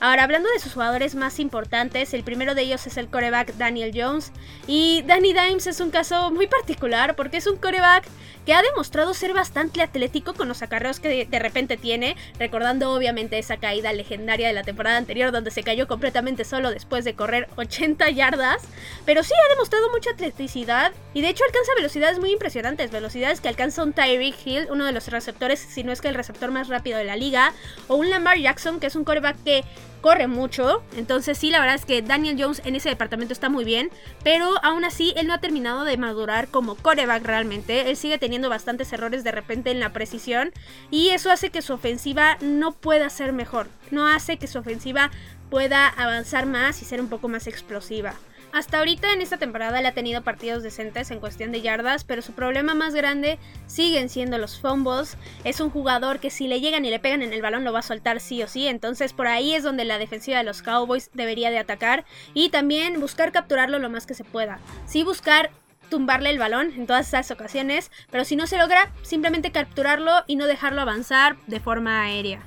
Ahora, 0.00 0.22
hablando 0.22 0.48
de 0.50 0.60
sus 0.60 0.74
jugadores 0.74 1.16
más 1.16 1.40
importantes, 1.40 2.14
el 2.14 2.22
primero 2.22 2.54
de 2.54 2.62
ellos 2.62 2.86
es 2.86 2.96
el 2.98 3.08
coreback 3.08 3.54
Daniel 3.54 3.90
Jones. 3.92 4.30
Y 4.68 5.02
Danny 5.08 5.32
Dimes 5.32 5.66
es 5.66 5.80
un 5.80 5.90
caso 5.90 6.30
muy 6.30 6.46
particular 6.46 7.16
porque 7.16 7.38
es 7.38 7.48
un 7.48 7.56
coreback 7.56 8.04
que 8.46 8.54
ha 8.54 8.62
demostrado 8.62 9.12
ser 9.12 9.34
bastante 9.34 9.82
atlético 9.82 10.34
con 10.34 10.48
los 10.48 10.62
acarreos 10.62 11.00
que 11.00 11.26
de 11.26 11.38
repente 11.38 11.76
tiene, 11.76 12.16
recordando 12.38 12.92
obviamente 12.92 13.38
esa 13.38 13.56
caída 13.56 13.92
legendaria 13.92 14.46
de 14.46 14.54
la 14.54 14.62
temporada 14.62 14.96
anterior 14.96 15.32
donde 15.32 15.50
se 15.50 15.62
cayó 15.64 15.86
completamente 15.86 16.44
solo 16.44 16.70
después 16.70 17.04
de 17.04 17.14
correr 17.14 17.48
80 17.56 18.08
yardas. 18.10 18.62
Pero 19.04 19.24
sí 19.24 19.34
ha 19.34 19.52
demostrado 19.52 19.90
mucha 19.90 20.12
atleticidad 20.12 20.92
y 21.12 21.22
de 21.22 21.28
hecho 21.28 21.44
alcanza 21.44 21.74
velocidades 21.76 22.20
muy 22.20 22.30
impresionantes, 22.30 22.92
velocidades 22.92 23.40
que 23.40 23.48
alcanza 23.48 23.82
un 23.82 23.92
Tyreek 23.92 24.46
Hill, 24.46 24.68
uno 24.70 24.86
de 24.86 24.92
los 24.92 25.08
receptores, 25.08 25.58
si 25.58 25.82
no 25.82 25.90
es 25.90 26.00
que 26.00 26.08
el 26.08 26.14
receptor 26.14 26.52
más 26.52 26.68
rápido 26.68 26.98
de 26.98 27.04
la 27.04 27.16
liga, 27.16 27.52
o 27.88 27.96
un 27.96 28.08
Lamar 28.08 28.38
Jackson, 28.38 28.78
que 28.78 28.86
es 28.86 28.94
un 28.94 29.04
coreback 29.04 29.42
que 29.44 29.64
corre 30.00 30.26
mucho. 30.26 30.82
Entonces 30.96 31.38
sí, 31.38 31.50
la 31.50 31.60
verdad 31.60 31.74
es 31.74 31.84
que 31.84 32.02
Daniel 32.02 32.36
Jones 32.38 32.62
en 32.64 32.76
ese 32.76 32.88
departamento 32.88 33.32
está 33.32 33.48
muy 33.48 33.64
bien. 33.64 33.90
Pero 34.24 34.54
aún 34.62 34.84
así, 34.84 35.12
él 35.16 35.26
no 35.26 35.34
ha 35.34 35.40
terminado 35.40 35.84
de 35.84 35.96
madurar 35.96 36.48
como 36.48 36.76
coreback 36.76 37.24
realmente. 37.24 37.90
Él 37.90 37.96
sigue 37.96 38.18
teniendo 38.18 38.48
bastantes 38.48 38.92
errores 38.92 39.24
de 39.24 39.32
repente 39.32 39.70
en 39.70 39.80
la 39.80 39.92
precisión. 39.92 40.52
Y 40.90 41.10
eso 41.10 41.30
hace 41.30 41.50
que 41.50 41.62
su 41.62 41.72
ofensiva 41.74 42.38
no 42.40 42.72
pueda 42.72 43.10
ser 43.10 43.32
mejor. 43.32 43.68
No 43.90 44.06
hace 44.06 44.36
que 44.36 44.46
su 44.46 44.58
ofensiva 44.58 45.10
pueda 45.50 45.88
avanzar 45.88 46.46
más 46.46 46.82
y 46.82 46.84
ser 46.84 47.00
un 47.00 47.08
poco 47.08 47.28
más 47.28 47.46
explosiva. 47.46 48.14
Hasta 48.50 48.78
ahorita 48.78 49.12
en 49.12 49.20
esta 49.20 49.36
temporada 49.36 49.80
le 49.82 49.88
ha 49.88 49.94
tenido 49.94 50.22
partidos 50.22 50.62
decentes 50.62 51.10
en 51.10 51.20
cuestión 51.20 51.52
de 51.52 51.60
yardas, 51.60 52.04
pero 52.04 52.22
su 52.22 52.32
problema 52.32 52.74
más 52.74 52.94
grande 52.94 53.38
siguen 53.66 54.08
siendo 54.08 54.38
los 54.38 54.58
fumbles. 54.58 55.18
Es 55.44 55.60
un 55.60 55.70
jugador 55.70 56.18
que 56.18 56.30
si 56.30 56.48
le 56.48 56.60
llegan 56.60 56.84
y 56.84 56.90
le 56.90 56.98
pegan 56.98 57.22
en 57.22 57.32
el 57.32 57.42
balón 57.42 57.64
lo 57.64 57.72
va 57.72 57.80
a 57.80 57.82
soltar 57.82 58.20
sí 58.20 58.42
o 58.42 58.48
sí, 58.48 58.66
entonces 58.66 59.12
por 59.12 59.26
ahí 59.26 59.54
es 59.54 59.62
donde 59.62 59.84
la 59.84 59.98
defensiva 59.98 60.38
de 60.38 60.44
los 60.44 60.62
Cowboys 60.62 61.10
debería 61.12 61.50
de 61.50 61.58
atacar 61.58 62.06
y 62.32 62.48
también 62.48 63.00
buscar 63.00 63.32
capturarlo 63.32 63.78
lo 63.78 63.90
más 63.90 64.06
que 64.06 64.14
se 64.14 64.24
pueda. 64.24 64.60
Sí 64.86 65.04
buscar 65.04 65.50
tumbarle 65.90 66.30
el 66.30 66.38
balón 66.38 66.72
en 66.74 66.86
todas 66.86 67.08
esas 67.08 67.30
ocasiones, 67.30 67.90
pero 68.10 68.24
si 68.24 68.34
no 68.34 68.46
se 68.46 68.58
logra, 68.58 68.92
simplemente 69.02 69.52
capturarlo 69.52 70.24
y 70.26 70.36
no 70.36 70.46
dejarlo 70.46 70.80
avanzar 70.80 71.36
de 71.46 71.60
forma 71.60 72.02
aérea. 72.02 72.42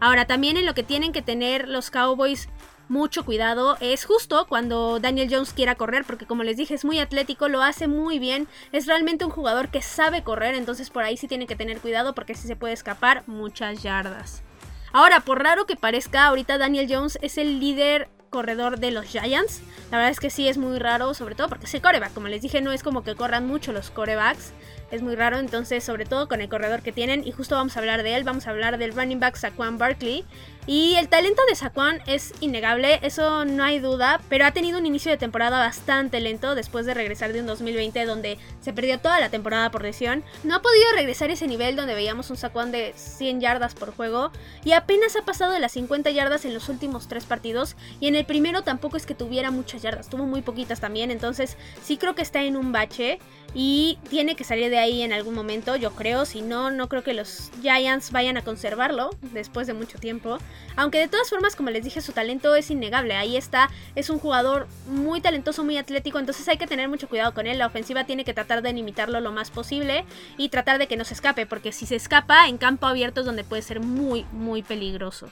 Ahora, 0.00 0.26
también 0.26 0.56
en 0.58 0.66
lo 0.66 0.74
que 0.74 0.82
tienen 0.82 1.12
que 1.12 1.22
tener 1.22 1.68
los 1.68 1.90
Cowboys 1.90 2.48
mucho 2.88 3.24
cuidado 3.24 3.76
es 3.80 4.04
justo 4.04 4.46
cuando 4.48 5.00
Daniel 5.00 5.28
Jones 5.30 5.52
quiera 5.52 5.74
correr, 5.74 6.04
porque 6.04 6.26
como 6.26 6.42
les 6.42 6.56
dije 6.56 6.74
es 6.74 6.84
muy 6.84 6.98
atlético, 6.98 7.48
lo 7.48 7.62
hace 7.62 7.88
muy 7.88 8.18
bien, 8.18 8.48
es 8.72 8.86
realmente 8.86 9.24
un 9.24 9.30
jugador 9.30 9.68
que 9.68 9.82
sabe 9.82 10.22
correr, 10.22 10.54
entonces 10.54 10.90
por 10.90 11.02
ahí 11.02 11.16
sí 11.16 11.28
tienen 11.28 11.46
que 11.46 11.56
tener 11.56 11.80
cuidado 11.80 12.14
porque 12.14 12.34
si 12.34 12.46
se 12.46 12.56
puede 12.56 12.74
escapar 12.74 13.24
muchas 13.26 13.82
yardas. 13.82 14.42
Ahora, 14.92 15.20
por 15.20 15.42
raro 15.42 15.66
que 15.66 15.76
parezca, 15.76 16.26
ahorita 16.26 16.58
Daniel 16.58 16.86
Jones 16.88 17.18
es 17.20 17.38
el 17.38 17.60
líder 17.60 18.08
corredor 18.30 18.78
de 18.78 18.90
los 18.90 19.06
Giants. 19.06 19.62
La 19.90 19.98
verdad 19.98 20.10
es 20.10 20.20
que 20.20 20.30
sí 20.30 20.48
es 20.48 20.58
muy 20.58 20.78
raro, 20.78 21.14
sobre 21.14 21.34
todo 21.34 21.48
porque 21.48 21.66
es 21.66 21.74
el 21.74 21.82
coreback. 21.82 22.12
Como 22.12 22.28
les 22.28 22.42
dije, 22.42 22.60
no 22.60 22.72
es 22.72 22.82
como 22.82 23.02
que 23.02 23.14
corran 23.14 23.46
mucho 23.46 23.72
los 23.72 23.90
corebacks. 23.90 24.52
Es 24.90 25.02
muy 25.02 25.16
raro, 25.16 25.38
entonces, 25.38 25.82
sobre 25.82 26.04
todo 26.04 26.28
con 26.28 26.40
el 26.40 26.48
corredor 26.48 26.82
que 26.82 26.92
tienen. 26.92 27.26
Y 27.26 27.32
justo 27.32 27.56
vamos 27.56 27.76
a 27.76 27.80
hablar 27.80 28.02
de 28.02 28.14
él. 28.14 28.24
Vamos 28.24 28.46
a 28.46 28.50
hablar 28.50 28.78
del 28.78 28.92
running 28.92 29.18
back 29.18 29.36
Saquon 29.36 29.78
Barkley. 29.78 30.24
Y 30.68 30.96
el 30.96 31.08
talento 31.08 31.42
de 31.48 31.54
Saquon 31.54 32.00
es 32.08 32.32
innegable, 32.40 32.98
eso 33.02 33.44
no 33.44 33.62
hay 33.62 33.78
duda, 33.78 34.20
pero 34.28 34.44
ha 34.46 34.50
tenido 34.50 34.80
un 34.80 34.86
inicio 34.86 35.12
de 35.12 35.16
temporada 35.16 35.60
bastante 35.60 36.18
lento 36.18 36.56
después 36.56 36.86
de 36.86 36.94
regresar 36.94 37.32
de 37.32 37.38
un 37.38 37.46
2020 37.46 38.04
donde 38.04 38.36
se 38.60 38.72
perdió 38.72 38.98
toda 38.98 39.20
la 39.20 39.28
temporada 39.28 39.70
por 39.70 39.82
lesión. 39.82 40.24
No 40.42 40.56
ha 40.56 40.62
podido 40.62 40.86
regresar 40.96 41.30
a 41.30 41.34
ese 41.34 41.46
nivel 41.46 41.76
donde 41.76 41.94
veíamos 41.94 42.30
un 42.30 42.36
Saquon 42.36 42.72
de 42.72 42.94
100 42.96 43.40
yardas 43.40 43.74
por 43.76 43.94
juego 43.94 44.32
y 44.64 44.72
apenas 44.72 45.14
ha 45.14 45.24
pasado 45.24 45.52
de 45.52 45.60
las 45.60 45.70
50 45.70 46.10
yardas 46.10 46.44
en 46.44 46.52
los 46.52 46.68
últimos 46.68 47.06
tres 47.06 47.26
partidos 47.26 47.76
y 48.00 48.08
en 48.08 48.16
el 48.16 48.26
primero 48.26 48.62
tampoco 48.62 48.96
es 48.96 49.06
que 49.06 49.14
tuviera 49.14 49.52
muchas 49.52 49.82
yardas, 49.82 50.10
tuvo 50.10 50.26
muy 50.26 50.42
poquitas 50.42 50.80
también, 50.80 51.12
entonces 51.12 51.56
sí 51.80 51.96
creo 51.96 52.16
que 52.16 52.22
está 52.22 52.42
en 52.42 52.56
un 52.56 52.72
bache 52.72 53.20
y 53.58 53.98
tiene 54.10 54.36
que 54.36 54.44
salir 54.44 54.68
de 54.68 54.76
ahí 54.76 55.00
en 55.00 55.14
algún 55.14 55.34
momento, 55.34 55.76
yo 55.76 55.92
creo, 55.92 56.26
si 56.26 56.42
no, 56.42 56.70
no 56.70 56.90
creo 56.90 57.02
que 57.02 57.14
los 57.14 57.50
Giants 57.62 58.12
vayan 58.12 58.36
a 58.36 58.42
conservarlo 58.42 59.08
después 59.32 59.66
de 59.66 59.72
mucho 59.72 59.98
tiempo. 59.98 60.36
Aunque 60.76 60.98
de 60.98 61.08
todas 61.08 61.30
formas, 61.30 61.56
como 61.56 61.70
les 61.70 61.82
dije, 61.82 62.02
su 62.02 62.12
talento 62.12 62.54
es 62.54 62.70
innegable. 62.70 63.14
Ahí 63.14 63.34
está, 63.34 63.70
es 63.94 64.10
un 64.10 64.18
jugador 64.18 64.68
muy 64.88 65.22
talentoso, 65.22 65.64
muy 65.64 65.78
atlético, 65.78 66.18
entonces 66.18 66.46
hay 66.48 66.58
que 66.58 66.66
tener 66.66 66.90
mucho 66.90 67.08
cuidado 67.08 67.32
con 67.32 67.46
él. 67.46 67.56
La 67.56 67.68
ofensiva 67.68 68.04
tiene 68.04 68.26
que 68.26 68.34
tratar 68.34 68.60
de 68.60 68.74
limitarlo 68.74 69.20
lo 69.20 69.32
más 69.32 69.50
posible 69.50 70.04
y 70.36 70.50
tratar 70.50 70.76
de 70.78 70.86
que 70.86 70.98
no 70.98 71.04
se 71.04 71.14
escape, 71.14 71.46
porque 71.46 71.72
si 71.72 71.86
se 71.86 71.96
escapa 71.96 72.48
en 72.48 72.58
campo 72.58 72.86
abierto 72.86 73.20
es 73.20 73.26
donde 73.26 73.42
puede 73.42 73.62
ser 73.62 73.80
muy, 73.80 74.26
muy 74.32 74.62
peligroso. 74.62 75.30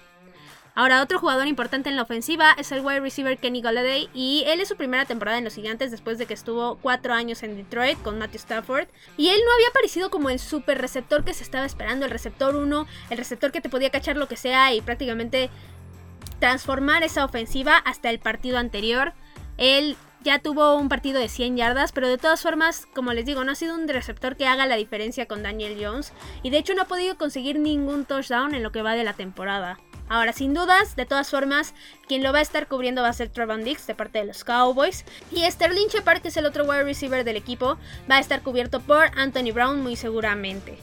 Ahora, 0.77 1.03
otro 1.03 1.21
jugador 1.21 1.47
importante 1.47 1.89
en 1.89 1.95
la 1.95 2.03
ofensiva 2.03 2.53
es 2.59 2.73
el 2.73 2.85
wide 2.85 2.99
receiver 2.99 3.39
Kenny 3.39 3.63
Golladay 3.63 4.09
y 4.13 4.43
él 4.49 4.61
es 4.61 4.67
su 4.67 4.77
primera 4.77 5.05
temporada 5.05 5.39
en 5.39 5.45
los 5.45 5.55
Gigantes 5.55 5.93
después 5.93 6.19
de 6.19 6.27
que 6.27 6.35
estuvo 6.35 6.79
cuatro 6.83 7.15
años 7.15 7.45
en 7.45 7.57
Detroit 7.57 8.03
con 8.03 8.19
Matthew 8.19 8.41
Stafford 8.41 8.89
y 9.17 9.29
él 9.29 9.41
no 9.47 9.53
había 9.53 9.69
aparecido 9.69 10.11
como 10.11 10.31
el 10.31 10.41
super 10.41 10.81
receptor 10.81 11.25
que 11.25 11.33
se 11.33 11.45
estaba 11.45 11.65
esperando, 11.65 12.07
el 12.07 12.11
receptor 12.11 12.57
1, 12.57 12.87
el 13.11 13.19
receptor 13.19 13.53
que 13.53 13.61
te 13.61 13.69
podía 13.69 13.91
cachar 13.91 14.17
lo 14.17 14.27
que 14.27 14.37
sea 14.37 14.75
y 14.75 14.81
prácticamente 14.81 15.49
transformar 16.41 17.05
esa 17.05 17.25
ofensiva 17.25 17.77
hasta 17.77 18.11
el 18.11 18.19
partido 18.19 18.59
anterior. 18.59 19.13
Él 19.59 19.97
ya 20.25 20.41
tuvo 20.41 20.75
un 20.77 20.89
partido 20.89 21.21
de 21.21 21.29
100 21.29 21.57
yardas, 21.57 21.93
pero 21.93 22.09
de 22.09 22.19
todas 22.19 22.43
formas, 22.43 22.87
como 22.95 23.13
les 23.13 23.27
digo, 23.27 23.45
no 23.45 23.53
ha 23.53 23.55
sido 23.55 23.77
un 23.77 23.87
receptor 23.87 24.37
que 24.37 24.49
haga 24.49 24.67
la 24.67 24.75
diferencia 24.75 25.27
con 25.27 25.45
Daniel 25.45 25.79
Jones 25.81 26.13
y 26.43 26.51
de 26.51 26.59
hecho 26.59 26.75
no 26.75 26.83
ha 26.83 26.87
podido 26.87 27.17
conseguir 27.17 27.61
ningún 27.61 28.07
touchdown 28.07 28.57
en 28.57 28.65
lo 28.65 28.73
que 28.73 28.83
va 28.83 28.95
de 28.95 29.05
la 29.05 29.13
temporada. 29.13 29.79
Ahora, 30.09 30.33
sin 30.33 30.53
dudas, 30.53 30.97
de 30.97 31.07
todas 31.07 31.31
formas, 31.31 31.73
quien 32.07 32.23
lo 32.23 32.33
va 32.33 32.41
a 32.41 32.43
estar 32.43 32.69
cubriendo 32.69 33.03
va 33.03 33.09
a 33.09 33.13
ser 33.15 33.31
Trevon 33.31 33.65
Dix 33.65 33.87
de 33.87 33.95
parte 33.95 34.19
de 34.19 34.27
los 34.27 34.45
Cowboys. 34.45 35.05
Y 35.31 35.51
Sterling 35.51 35.89
Shepard, 35.89 36.21
que 36.21 36.29
es 36.29 36.37
el 36.37 36.47
otro 36.47 36.65
wide 36.65 36.85
receiver 36.85 37.25
del 37.25 37.37
equipo, 37.37 37.79
va 38.11 38.17
a 38.17 38.21
estar 38.21 38.43
cubierto 38.43 38.81
por 38.81 39.07
Anthony 39.17 39.53
Brown 39.53 39.83
muy 39.83 39.97
seguramente. 39.97 40.77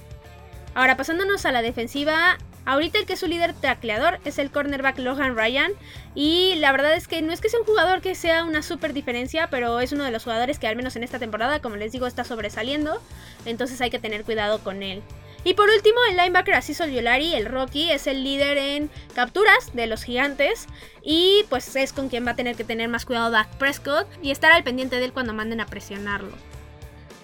Ahora, 0.73 0.97
pasándonos 0.97 1.45
a 1.45 1.51
la 1.51 1.61
defensiva, 1.61 2.37
ahorita 2.65 2.97
el 2.97 3.05
que 3.05 3.13
es 3.13 3.19
su 3.19 3.27
líder 3.27 3.53
tacleador 3.53 4.19
es 4.25 4.39
el 4.39 4.49
cornerback 4.49 4.97
Lohan 4.97 5.35
Ryan. 5.35 5.71
Y 6.15 6.55
la 6.55 6.71
verdad 6.71 6.95
es 6.95 7.07
que 7.07 7.21
no 7.21 7.31
es 7.31 7.41
que 7.41 7.49
sea 7.49 7.59
un 7.59 7.65
jugador 7.65 8.01
que 8.01 8.15
sea 8.15 8.43
una 8.43 8.63
super 8.63 8.91
diferencia, 8.93 9.49
pero 9.51 9.79
es 9.81 9.91
uno 9.91 10.03
de 10.03 10.11
los 10.11 10.23
jugadores 10.23 10.57
que 10.57 10.67
al 10.67 10.75
menos 10.75 10.95
en 10.95 11.03
esta 11.03 11.19
temporada, 11.19 11.61
como 11.61 11.75
les 11.75 11.91
digo, 11.91 12.07
está 12.07 12.23
sobresaliendo. 12.23 13.01
Entonces 13.45 13.79
hay 13.81 13.91
que 13.91 13.99
tener 13.99 14.23
cuidado 14.23 14.63
con 14.63 14.81
él. 14.81 15.03
Y 15.43 15.55
por 15.55 15.69
último, 15.69 15.97
el 16.09 16.17
linebacker 16.17 16.53
Asiso 16.53 16.85
Violari, 16.85 17.33
el 17.33 17.45
Rocky, 17.45 17.89
es 17.91 18.05
el 18.05 18.23
líder 18.23 18.57
en 18.57 18.89
capturas 19.15 19.73
de 19.73 19.87
los 19.87 20.03
gigantes. 20.03 20.67
Y 21.01 21.45
pues 21.49 21.75
es 21.75 21.93
con 21.93 22.09
quien 22.09 22.25
va 22.25 22.31
a 22.31 22.35
tener 22.35 22.55
que 22.55 22.63
tener 22.63 22.87
más 22.89 23.05
cuidado 23.05 23.31
Dak 23.31 23.49
Prescott 23.57 24.07
y 24.21 24.31
estar 24.31 24.51
al 24.51 24.63
pendiente 24.63 24.97
de 24.97 25.05
él 25.05 25.13
cuando 25.13 25.33
manden 25.33 25.61
a 25.61 25.65
presionarlo. 25.65 26.31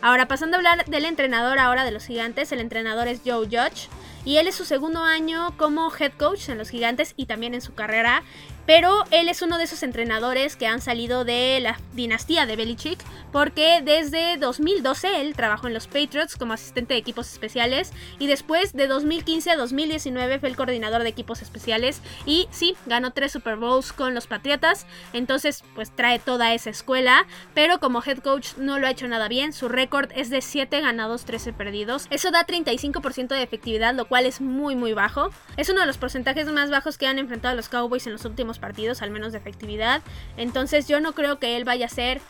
Ahora, 0.02 0.28
pasando 0.28 0.56
a 0.56 0.60
hablar 0.60 0.86
del 0.86 1.06
entrenador 1.06 1.60
ahora 1.60 1.84
de 1.84 1.92
los 1.92 2.06
gigantes, 2.06 2.52
el 2.52 2.60
entrenador 2.60 3.08
es 3.08 3.22
Joe 3.26 3.46
Judge. 3.46 3.88
Y 4.26 4.38
él 4.38 4.48
es 4.48 4.56
su 4.56 4.66
segundo 4.66 5.04
año 5.04 5.56
como 5.58 5.92
head 5.96 6.12
coach 6.18 6.50
en 6.50 6.58
los 6.58 6.70
gigantes 6.70 7.14
y 7.16 7.28
también 7.28 7.54
en 7.54 7.62
su 7.62 7.74
carrera. 7.74 8.24
Pero 8.68 9.06
él 9.12 9.30
es 9.30 9.42
uno 9.42 9.58
de 9.58 9.64
esos 9.64 9.82
entrenadores 9.82 10.56
que 10.56 10.68
han 10.68 10.82
salido 10.82 11.26
de 11.26 11.60
la 11.62 11.80
dinastía 11.94 12.46
de 12.46 12.56
Belichick, 12.58 13.00
porque 13.32 13.82
desde 13.84 14.38
2012 14.38 15.22
él 15.22 15.36
trabajó 15.36 15.68
en 15.68 15.74
los 15.74 15.88
Patriots 15.88 16.36
como 16.36 16.54
asistente 16.54 16.94
de 16.94 17.00
equipos 17.00 17.32
especiales 17.32 17.94
y 18.20 18.28
después 18.28 18.74
de 18.74 18.88
2015 18.88 19.52
a 19.52 19.56
2019 19.56 20.40
fue 20.40 20.50
el 20.50 20.56
coordinador 20.56 21.04
de 21.04 21.10
equipos 21.10 21.42
especiales 21.42 22.02
y 22.26 22.48
sí, 22.52 22.76
ganó 22.86 23.12
tres 23.12 23.32
Super 23.32 23.56
Bowls 23.56 23.94
con 23.94 24.14
los 24.14 24.28
Patriotas, 24.28 24.86
entonces 25.14 25.64
pues 25.76 25.96
trae 25.96 26.20
toda 26.20 26.54
esa 26.54 26.70
escuela, 26.70 27.26
pero 27.54 27.80
como 27.80 28.04
head 28.04 28.20
coach 28.20 28.58
no 28.58 28.80
lo 28.80 28.88
ha 28.88 28.92
hecho 28.92 29.08
nada 29.08 29.28
bien, 29.28 29.54
su 29.54 29.70
récord 29.70 30.12
es 30.16 30.30
de 30.30 30.42
7 30.42 30.82
ganados, 30.82 31.24
13 31.26 31.54
perdidos, 31.54 32.08
eso 32.10 32.32
da 32.32 32.46
35% 32.46 33.30
de 33.30 33.44
efectividad, 33.44 33.94
lo 33.94 34.08
cual 34.08 34.26
es 34.26 34.42
muy 34.42 34.76
muy 34.76 34.94
bajo, 34.94 35.30
es 35.56 35.70
uno 35.70 35.82
de 35.82 35.88
los 35.88 35.98
porcentajes 35.98 36.52
más 36.52 36.70
bajos 36.70 36.98
que 36.98 37.08
han 37.08 37.20
enfrentado 37.20 37.56
los 37.56 37.70
Cowboys 37.70 38.08
en 38.08 38.14
los 38.14 38.26
últimos 38.26 38.57
partidos, 38.60 39.02
al 39.02 39.12
menos 39.12 39.32
de 39.32 39.40
efectividad. 39.40 40.02
Entonces 40.38 40.88
yo 40.88 41.00
no 41.00 41.14
creo 41.14 41.40
que 41.40 41.58
él 41.58 41.64
vaya 41.64 41.86
a 41.86 41.90
ser 41.90 42.22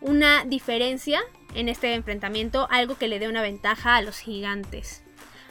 una 0.00 0.44
diferencia 0.44 1.20
en 1.54 1.68
este 1.68 1.94
enfrentamiento, 1.94 2.68
algo 2.70 2.96
que 2.96 3.08
le 3.08 3.18
dé 3.18 3.28
una 3.28 3.42
ventaja 3.42 3.96
a 3.96 4.02
los 4.02 4.18
gigantes. 4.18 5.05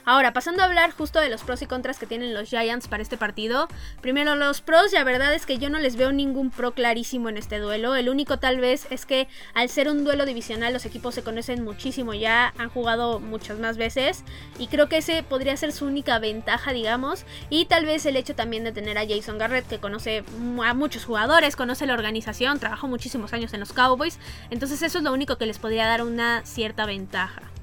Ahora, 0.06 0.34
pasando 0.34 0.62
a 0.62 0.66
hablar 0.66 0.92
justo 0.92 1.20
de 1.20 1.30
los 1.30 1.42
pros 1.42 1.64
y 1.64 1.66
contras 1.66 1.98
que 1.98 2.06
tienen 2.06 2.36
los 2.36 2.50
Giants 2.50 2.88
para 2.88 3.02
este 3.02 3.18
partido. 3.18 3.68
Primero, 4.02 4.36
los 4.36 4.62
pros, 4.62 4.94
la 4.94 5.04
verdad 5.04 5.34
es 5.34 5.48
que 5.48 5.58
yo 5.58 5.70
no 5.72 5.80
les 5.80 5.96
veo 5.96 6.12
ningún 6.12 6.52
pro 6.52 6.74
clarísimo 6.74 7.28
en 7.28 7.38
este 7.38 7.58
duelo. 7.58 7.96
El 7.96 8.10
único 8.10 8.38
tal 8.38 8.60
vez 8.60 8.86
es 8.92 9.08
que 9.08 9.28
al 9.56 9.68
ser 9.68 9.90
un 9.90 10.04
duelo 10.04 10.26
divisional 10.28 10.74
los 10.74 10.86
equipos 10.86 11.16
se 11.16 11.24
conocen 11.24 11.64
muchísimo 11.64 12.14
ya, 12.14 12.54
han 12.60 12.70
jugado 12.70 13.20
muchas 13.20 13.58
más 13.58 13.78
veces 13.78 14.24
y 14.60 14.68
creo 14.68 14.90
que 14.90 14.98
ese 14.98 15.24
podría 15.24 15.58
ser 15.58 15.72
su 15.72 15.86
única 15.86 16.20
ventaja, 16.20 16.72
digamos. 16.72 17.26
Y 17.50 17.66
tal 17.66 17.86
vez 17.86 18.06
el 18.06 18.16
hecho 18.16 18.36
también 18.36 18.64
de 18.64 18.72
tener 18.72 19.00
a 19.00 19.08
Jason 19.08 19.40
Garrett 19.40 19.68
que 19.68 19.80
conoce 19.80 20.24
a 20.64 20.74
muchos 20.76 21.06
jugadores, 21.06 21.56
conoce 21.56 21.88
la 21.88 21.94
organización, 21.94 22.60
trabajó 22.60 22.88
muchísimos 22.88 23.34
años 23.34 23.54
en 23.56 23.60
los 23.60 23.74
Cowboys. 23.74 24.20
Entonces 24.52 24.84
eso 24.84 25.00
es 25.00 25.04
lo 25.04 25.14
único 25.14 25.38
que 25.38 25.48
les 25.48 25.58
podría 25.58 25.88
dar 25.88 26.04
una 26.04 26.46
cierta 26.46 26.86
ventaja. 26.86 27.55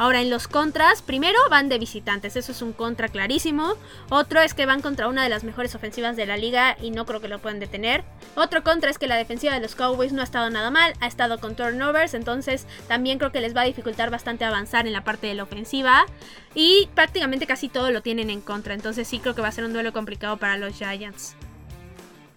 Ahora, 0.00 0.22
en 0.22 0.30
los 0.30 0.48
contras, 0.48 1.02
primero 1.02 1.38
van 1.50 1.68
de 1.68 1.78
visitantes, 1.78 2.34
eso 2.34 2.52
es 2.52 2.62
un 2.62 2.72
contra 2.72 3.10
clarísimo. 3.10 3.74
Otro 4.08 4.40
es 4.40 4.54
que 4.54 4.64
van 4.64 4.80
contra 4.80 5.08
una 5.08 5.22
de 5.22 5.28
las 5.28 5.44
mejores 5.44 5.74
ofensivas 5.74 6.16
de 6.16 6.24
la 6.24 6.38
liga 6.38 6.74
y 6.80 6.90
no 6.90 7.04
creo 7.04 7.20
que 7.20 7.28
lo 7.28 7.38
puedan 7.38 7.60
detener. 7.60 8.02
Otro 8.34 8.64
contra 8.64 8.88
es 8.88 8.96
que 8.96 9.06
la 9.06 9.16
defensiva 9.16 9.52
de 9.52 9.60
los 9.60 9.74
Cowboys 9.74 10.14
no 10.14 10.22
ha 10.22 10.24
estado 10.24 10.48
nada 10.48 10.70
mal, 10.70 10.94
ha 11.00 11.06
estado 11.06 11.38
con 11.38 11.54
turnovers, 11.54 12.14
entonces 12.14 12.66
también 12.88 13.18
creo 13.18 13.30
que 13.30 13.42
les 13.42 13.54
va 13.54 13.60
a 13.60 13.66
dificultar 13.66 14.08
bastante 14.08 14.46
avanzar 14.46 14.86
en 14.86 14.94
la 14.94 15.04
parte 15.04 15.26
de 15.26 15.34
la 15.34 15.42
ofensiva. 15.42 16.06
Y 16.54 16.88
prácticamente 16.94 17.46
casi 17.46 17.68
todo 17.68 17.90
lo 17.90 18.00
tienen 18.00 18.30
en 18.30 18.40
contra, 18.40 18.72
entonces 18.72 19.06
sí 19.06 19.18
creo 19.18 19.34
que 19.34 19.42
va 19.42 19.48
a 19.48 19.52
ser 19.52 19.66
un 19.66 19.74
duelo 19.74 19.92
complicado 19.92 20.38
para 20.38 20.56
los 20.56 20.78
Giants. 20.78 21.36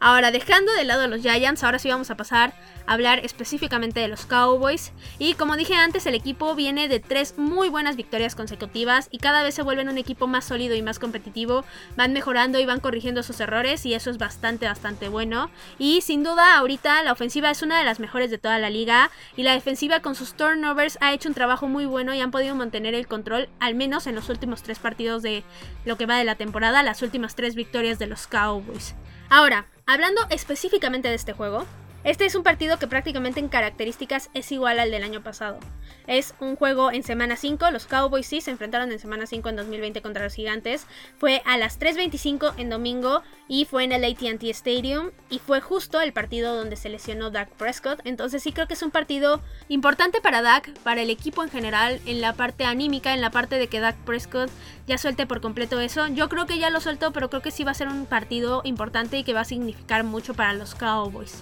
Ahora, 0.05 0.31
dejando 0.31 0.74
de 0.74 0.83
lado 0.83 1.03
a 1.03 1.07
los 1.07 1.22
Giants, 1.22 1.63
ahora 1.63 1.79
sí 1.79 1.88
vamos 1.88 2.12
a 2.12 2.17
pasar 2.17 2.53
a 2.86 2.91
hablar 2.91 3.19
específicamente 3.24 4.01
de 4.01 4.10
los 4.10 4.25
Cowboys. 4.25 4.91
Y 5.17 5.36
como 5.36 5.55
dije 5.55 5.75
antes, 5.75 6.05
el 6.05 6.13
equipo 6.13 6.55
viene 6.55 6.89
de 6.89 7.00
tres 7.00 7.36
muy 7.38 7.69
buenas 7.69 7.95
victorias 7.95 8.36
consecutivas 8.36 9.07
y 9.12 9.19
cada 9.19 9.43
vez 9.43 9.55
se 9.55 9.62
vuelven 9.62 9.88
un 9.88 9.98
equipo 9.98 10.27
más 10.27 10.43
sólido 10.43 10.75
y 10.75 10.81
más 10.81 11.00
competitivo. 11.00 11.63
Van 11.95 12.12
mejorando 12.12 12.60
y 12.60 12.65
van 12.65 12.81
corrigiendo 12.81 13.24
sus 13.24 13.39
errores 13.39 13.86
y 13.86 13.93
eso 13.93 14.10
es 14.10 14.17
bastante, 14.17 14.65
bastante 14.65 15.07
bueno. 15.07 15.50
Y 15.79 16.01
sin 16.01 16.22
duda, 16.22 16.57
ahorita 16.57 17.01
la 17.03 17.13
ofensiva 17.13 17.50
es 17.50 17.62
una 17.62 17.77
de 17.77 17.86
las 17.86 18.01
mejores 18.01 18.29
de 18.29 18.38
toda 18.38 18.60
la 18.60 18.69
liga 18.69 19.10
y 19.38 19.43
la 19.43 19.53
defensiva 19.53 20.01
con 20.01 20.15
sus 20.15 20.33
turnovers 20.33 20.98
ha 21.00 21.13
hecho 21.13 21.29
un 21.29 21.36
trabajo 21.36 21.69
muy 21.69 21.86
bueno 21.86 22.13
y 22.13 22.19
han 22.19 22.31
podido 22.31 22.55
mantener 22.55 22.93
el 22.93 23.07
control, 23.07 23.48
al 23.62 23.75
menos 23.75 24.05
en 24.07 24.15
los 24.15 24.27
últimos 24.27 24.63
tres 24.63 24.79
partidos 24.79 25.24
de 25.24 25.45
lo 25.86 25.95
que 25.95 26.07
va 26.07 26.17
de 26.17 26.25
la 26.25 26.36
temporada, 26.36 26.83
las 26.83 27.01
últimas 27.03 27.36
tres 27.36 27.55
victorias 27.55 28.00
de 28.00 28.07
los 28.07 28.27
Cowboys. 28.27 28.95
Ahora, 29.29 29.65
Hablando 29.85 30.21
específicamente 30.29 31.09
de 31.09 31.15
este 31.15 31.33
juego, 31.33 31.65
Este 32.03 32.25
es 32.25 32.36
un 32.36 32.43
partido 32.43 32.77
que 32.79 32.88
prácticamente 32.88 33.39
en 33.39 33.48
características 33.48 34.29
es 34.33 34.51
igual 34.51 34.79
al 34.79 34.91
del 34.91 35.03
año 35.03 35.24
pasado. 35.24 35.57
Es 36.05 36.36
un 36.41 36.57
juego 36.57 36.91
en 36.91 37.01
semana 37.01 37.38
5, 37.38 37.72
los 37.72 37.86
Cowboys 37.86 38.27
sí 38.27 38.41
se 38.41 38.51
enfrentaron 38.51 38.91
en 38.91 39.00
semana 39.00 39.25
5 39.25 39.48
en 39.48 39.55
2020 39.55 40.01
contra 40.01 40.25
los 40.25 40.33
Gigantes. 40.33 40.86
Fue 41.17 41.41
a 41.45 41.57
las 41.57 41.79
3.25 41.79 42.55
en 42.57 42.69
domingo 42.69 43.24
y 43.48 43.63
fue 43.63 43.86
en 43.86 43.93
el 43.93 44.03
ATT 44.03 44.43
Stadium 44.50 45.12
y 45.29 45.39
fue 45.39 45.62
justo 45.62 46.01
el 46.01 46.12
partido 46.12 46.53
donde 46.53 46.75
se 46.75 46.89
lesionó 46.89 47.31
Dak 47.31 47.50
Prescott. 47.51 48.01
Entonces 48.03 48.43
sí 48.43 48.51
creo 48.51 48.67
que 48.67 48.74
es 48.74 48.83
un 48.83 48.91
partido 48.91 49.41
importante 49.69 50.19
para 50.19 50.41
Dak, 50.41 50.74
para 50.79 51.01
el 51.01 51.10
equipo 51.10 51.41
en 51.41 51.51
general, 51.51 52.01
en 52.05 52.19
la 52.19 52.33
parte 52.33 52.65
anímica, 52.65 53.13
en 53.13 53.22
la 53.22 53.31
parte 53.31 53.57
de 53.57 53.67
que 53.67 53.79
Dak 53.79 53.95
Prescott 54.03 54.51
ya 54.88 54.98
suelte 54.98 55.25
por 55.25 55.39
completo 55.39 55.79
eso. 55.79 56.07
Yo 56.07 56.27
creo 56.27 56.48
que 56.48 56.60
ya 56.60 56.69
lo 56.69 56.81
suelto, 56.81 57.13
pero 57.13 57.29
creo 57.29 57.41
que 57.41 57.51
sí 57.51 57.63
va 57.63 57.72
a 57.72 57.75
ser 57.75 57.88
un 57.88 58.07
partido 58.07 58.62
importante 58.65 59.17
y 59.17 59.24
que 59.24 59.33
va 59.33 59.41
a 59.41 59.45
significar 59.45 60.03
mucho 60.03 60.33
para 60.33 60.51
los 60.51 60.75
Cowboys. 60.75 61.41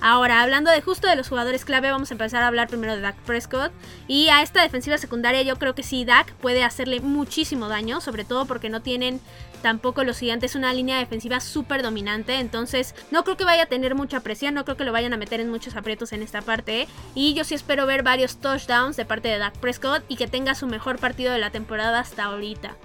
Ahora, 0.00 0.42
hablando 0.42 0.70
de 0.70 0.82
justo 0.82 1.08
de 1.08 1.16
los 1.16 1.28
jugadores 1.28 1.64
clave, 1.64 1.90
vamos 1.90 2.10
a 2.10 2.14
empezar 2.14 2.42
a 2.42 2.48
hablar 2.48 2.68
primero 2.68 2.94
de 2.94 3.00
Dak 3.00 3.16
Prescott. 3.22 3.72
Y 4.06 4.28
a 4.28 4.42
esta 4.42 4.62
defensiva 4.62 4.98
secundaria 4.98 5.42
yo 5.42 5.56
creo 5.56 5.74
que 5.74 5.82
sí, 5.82 6.04
Dak 6.04 6.32
puede 6.34 6.64
hacerle 6.64 7.00
muchísimo 7.00 7.68
daño, 7.68 8.00
sobre 8.00 8.24
todo 8.24 8.46
porque 8.46 8.68
no 8.68 8.82
tienen 8.82 9.20
tampoco 9.62 10.04
los 10.04 10.18
gigantes 10.18 10.54
una 10.54 10.72
línea 10.72 10.98
defensiva 10.98 11.40
súper 11.40 11.82
dominante. 11.82 12.36
Entonces, 12.36 12.94
no 13.10 13.24
creo 13.24 13.36
que 13.36 13.44
vaya 13.44 13.64
a 13.64 13.66
tener 13.66 13.94
mucha 13.94 14.20
presión, 14.20 14.54
no 14.54 14.64
creo 14.64 14.76
que 14.76 14.84
lo 14.84 14.92
vayan 14.92 15.12
a 15.12 15.16
meter 15.16 15.40
en 15.40 15.50
muchos 15.50 15.76
aprietos 15.76 16.12
en 16.12 16.22
esta 16.22 16.42
parte. 16.42 16.86
Y 17.14 17.34
yo 17.34 17.44
sí 17.44 17.54
espero 17.54 17.86
ver 17.86 18.02
varios 18.02 18.36
touchdowns 18.36 18.96
de 18.96 19.06
parte 19.06 19.28
de 19.28 19.38
Dak 19.38 19.56
Prescott 19.58 20.04
y 20.08 20.16
que 20.16 20.28
tenga 20.28 20.54
su 20.54 20.66
mejor 20.66 20.98
partido 20.98 21.32
de 21.32 21.38
la 21.38 21.50
temporada 21.50 22.00
hasta 22.00 22.24
ahorita. 22.24 22.76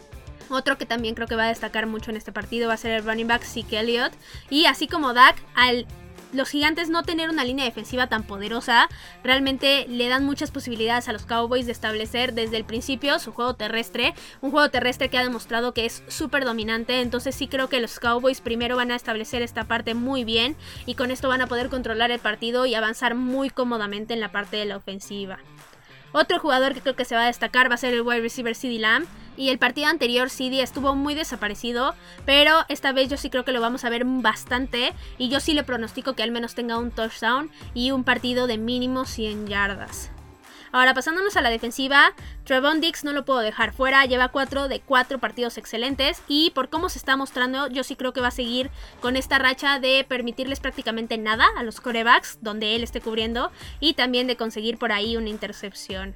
Otro 0.49 0.77
que 0.77 0.85
también 0.85 1.15
creo 1.15 1.27
que 1.27 1.35
va 1.35 1.45
a 1.45 1.49
destacar 1.49 1.87
mucho 1.87 2.11
en 2.11 2.17
este 2.17 2.31
partido 2.31 2.67
va 2.67 2.73
a 2.73 2.77
ser 2.77 2.91
el 2.91 3.05
running 3.05 3.27
back 3.27 3.43
Zeke 3.43 3.79
Elliott. 3.79 4.13
Y 4.49 4.65
así 4.65 4.87
como 4.87 5.13
Dak, 5.13 5.35
al 5.55 5.85
los 6.33 6.49
gigantes 6.49 6.89
no 6.89 7.03
tener 7.03 7.29
una 7.29 7.43
línea 7.43 7.65
defensiva 7.65 8.07
tan 8.07 8.23
poderosa 8.23 8.89
realmente 9.23 9.85
le 9.87 10.07
dan 10.07 10.25
muchas 10.25 10.51
posibilidades 10.51 11.07
a 11.07 11.13
los 11.13 11.25
Cowboys 11.25 11.65
de 11.65 11.71
establecer 11.71 12.33
desde 12.33 12.57
el 12.57 12.65
principio 12.65 13.19
su 13.19 13.31
juego 13.31 13.55
terrestre, 13.55 14.13
un 14.41 14.51
juego 14.51 14.69
terrestre 14.69 15.09
que 15.09 15.17
ha 15.17 15.23
demostrado 15.23 15.73
que 15.73 15.85
es 15.85 16.03
súper 16.07 16.45
dominante, 16.45 17.01
entonces 17.01 17.35
sí 17.35 17.47
creo 17.47 17.69
que 17.69 17.81
los 17.81 17.99
Cowboys 17.99 18.41
primero 18.41 18.75
van 18.75 18.91
a 18.91 18.95
establecer 18.95 19.41
esta 19.41 19.65
parte 19.65 19.93
muy 19.93 20.23
bien 20.23 20.55
y 20.85 20.95
con 20.95 21.11
esto 21.11 21.27
van 21.27 21.41
a 21.41 21.47
poder 21.47 21.69
controlar 21.69 22.11
el 22.11 22.19
partido 22.19 22.65
y 22.65 22.75
avanzar 22.75 23.15
muy 23.15 23.49
cómodamente 23.49 24.13
en 24.13 24.19
la 24.19 24.31
parte 24.31 24.57
de 24.57 24.65
la 24.65 24.77
ofensiva. 24.77 25.39
Otro 26.13 26.39
jugador 26.39 26.73
que 26.73 26.81
creo 26.81 26.95
que 26.95 27.05
se 27.05 27.15
va 27.15 27.23
a 27.23 27.27
destacar 27.27 27.69
va 27.69 27.75
a 27.75 27.77
ser 27.77 27.93
el 27.93 28.01
wide 28.01 28.21
receiver 28.21 28.55
CD 28.55 28.79
Lamb. 28.79 29.07
Y 29.37 29.49
el 29.49 29.59
partido 29.59 29.87
anterior 29.87 30.29
CD 30.29 30.61
estuvo 30.61 30.93
muy 30.93 31.15
desaparecido, 31.15 31.95
pero 32.25 32.65
esta 32.67 32.91
vez 32.91 33.09
yo 33.09 33.15
sí 33.15 33.29
creo 33.29 33.45
que 33.45 33.53
lo 33.53 33.61
vamos 33.61 33.85
a 33.85 33.89
ver 33.89 34.03
bastante. 34.05 34.93
Y 35.17 35.29
yo 35.29 35.39
sí 35.39 35.53
le 35.53 35.63
pronostico 35.63 36.13
que 36.13 36.23
al 36.23 36.31
menos 36.31 36.53
tenga 36.53 36.77
un 36.77 36.91
touchdown 36.91 37.49
y 37.73 37.91
un 37.91 38.03
partido 38.03 38.45
de 38.45 38.57
mínimo 38.57 39.05
100 39.05 39.47
yardas. 39.47 40.11
Ahora 40.71 40.93
pasándonos 40.93 41.35
a 41.35 41.41
la 41.41 41.49
defensiva, 41.49 42.13
Trevon 42.45 42.79
Dix 42.79 43.03
no 43.03 43.11
lo 43.11 43.25
puedo 43.25 43.39
dejar 43.39 43.73
fuera, 43.73 44.05
lleva 44.05 44.29
4 44.29 44.69
de 44.69 44.79
4 44.79 45.19
partidos 45.19 45.57
excelentes 45.57 46.21
y 46.27 46.51
por 46.51 46.69
cómo 46.69 46.87
se 46.87 46.97
está 46.97 47.17
mostrando 47.17 47.67
yo 47.67 47.83
sí 47.83 47.95
creo 47.95 48.13
que 48.13 48.21
va 48.21 48.29
a 48.29 48.31
seguir 48.31 48.69
con 49.01 49.17
esta 49.17 49.37
racha 49.37 49.79
de 49.79 50.05
permitirles 50.07 50.61
prácticamente 50.61 51.17
nada 51.17 51.45
a 51.57 51.63
los 51.63 51.81
corebacks 51.81 52.39
donde 52.41 52.75
él 52.75 52.83
esté 52.83 53.01
cubriendo 53.01 53.51
y 53.79 53.95
también 53.95 54.27
de 54.27 54.37
conseguir 54.37 54.77
por 54.77 54.91
ahí 54.93 55.17
una 55.17 55.29
intercepción. 55.29 56.15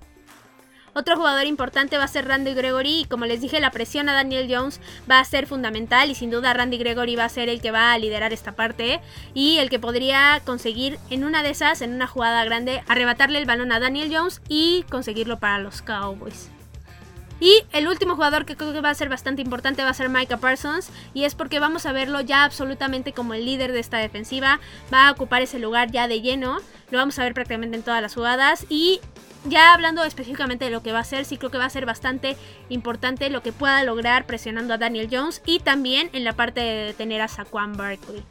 Otro 0.98 1.18
jugador 1.18 1.46
importante 1.46 1.98
va 1.98 2.06
a 2.06 2.08
ser 2.08 2.26
Randy 2.26 2.54
Gregory 2.54 3.02
y 3.02 3.06
como 3.06 3.26
les 3.26 3.42
dije 3.42 3.60
la 3.60 3.70
presión 3.70 4.08
a 4.08 4.14
Daniel 4.14 4.48
Jones 4.50 4.80
va 5.12 5.20
a 5.20 5.26
ser 5.26 5.46
fundamental 5.46 6.10
y 6.10 6.16
sin 6.16 6.32
duda 6.32 6.54
Randy 6.54 6.78
Gregory 6.78 7.18
va 7.18 7.26
a 7.26 7.30
ser 7.30 7.50
el 7.50 7.62
que 7.62 7.72
va 7.72 7.92
a 7.92 7.98
liderar 7.98 8.32
esta 8.32 8.54
parte 8.54 9.02
y 9.34 9.58
el 9.58 9.70
que 9.70 9.78
podría 9.78 10.42
conseguir 10.46 10.98
en 11.10 11.26
una 11.26 11.44
de 11.44 11.50
esas, 11.50 11.82
en 11.82 11.94
una 11.94 12.08
jugada 12.08 12.46
grande, 12.46 12.82
arrebatarle 12.88 13.40
el 13.40 13.46
balón 13.46 13.74
a 13.74 13.82
Daniel 13.82 14.10
Jones 14.10 14.42
y 14.48 14.84
conseguirlo 14.90 15.38
para 15.38 15.60
los 15.60 15.82
Cowboys. 15.82 16.50
Y 17.40 17.64
el 17.74 17.88
último 17.88 18.16
jugador 18.16 18.46
que 18.46 18.56
creo 18.56 18.72
que 18.72 18.82
va 18.82 18.90
a 18.90 18.96
ser 18.96 19.10
bastante 19.10 19.42
importante 19.42 19.84
va 19.84 19.90
a 19.90 19.94
ser 19.94 20.10
Micah 20.10 20.38
Parsons. 20.38 20.90
Y 21.14 21.26
es 21.26 21.36
porque 21.36 21.60
vamos 21.60 21.86
a 21.86 21.92
verlo 21.92 22.22
ya 22.22 22.44
absolutamente 22.44 23.14
como 23.14 23.34
el 23.34 23.46
líder 23.46 23.72
de 23.72 23.80
esta 23.80 23.98
defensiva. 23.98 24.60
Va 24.94 25.08
a 25.08 25.12
ocupar 25.12 25.42
ese 25.42 25.60
lugar 25.60 25.92
ya 25.92 26.08
de 26.08 26.22
lleno. 26.22 26.60
Lo 26.92 26.98
vamos 26.98 27.20
a 27.20 27.24
ver 27.24 27.34
prácticamente 27.34 27.76
en 27.78 27.84
todas 27.84 28.02
las 28.02 28.16
jugadas. 28.16 28.66
Y 28.70 29.02
ya 29.46 29.74
hablando 29.74 30.04
específicamente 30.04 30.66
de 30.66 30.72
lo 30.72 30.82
que 30.82 30.92
va 30.92 31.00
a 31.00 31.04
ser, 31.04 31.26
sí 31.26 31.38
creo 31.38 31.52
que 31.52 31.58
va 31.58 31.66
a 31.66 31.70
ser 31.70 31.86
bastante 31.86 32.38
importante 32.70 33.30
lo 33.30 33.44
que 33.44 33.52
pueda 33.52 33.84
lograr 33.84 34.26
presionando 34.26 34.74
a 34.74 34.78
Daniel 34.78 35.10
Jones 35.12 35.42
y 35.46 35.60
también 35.60 36.10
en 36.14 36.24
la 36.24 36.34
parte 36.34 36.62
de 36.62 36.86
detener 36.86 37.22
a 37.22 37.28
Saquon 37.28 37.78
Barkley. 37.78 38.24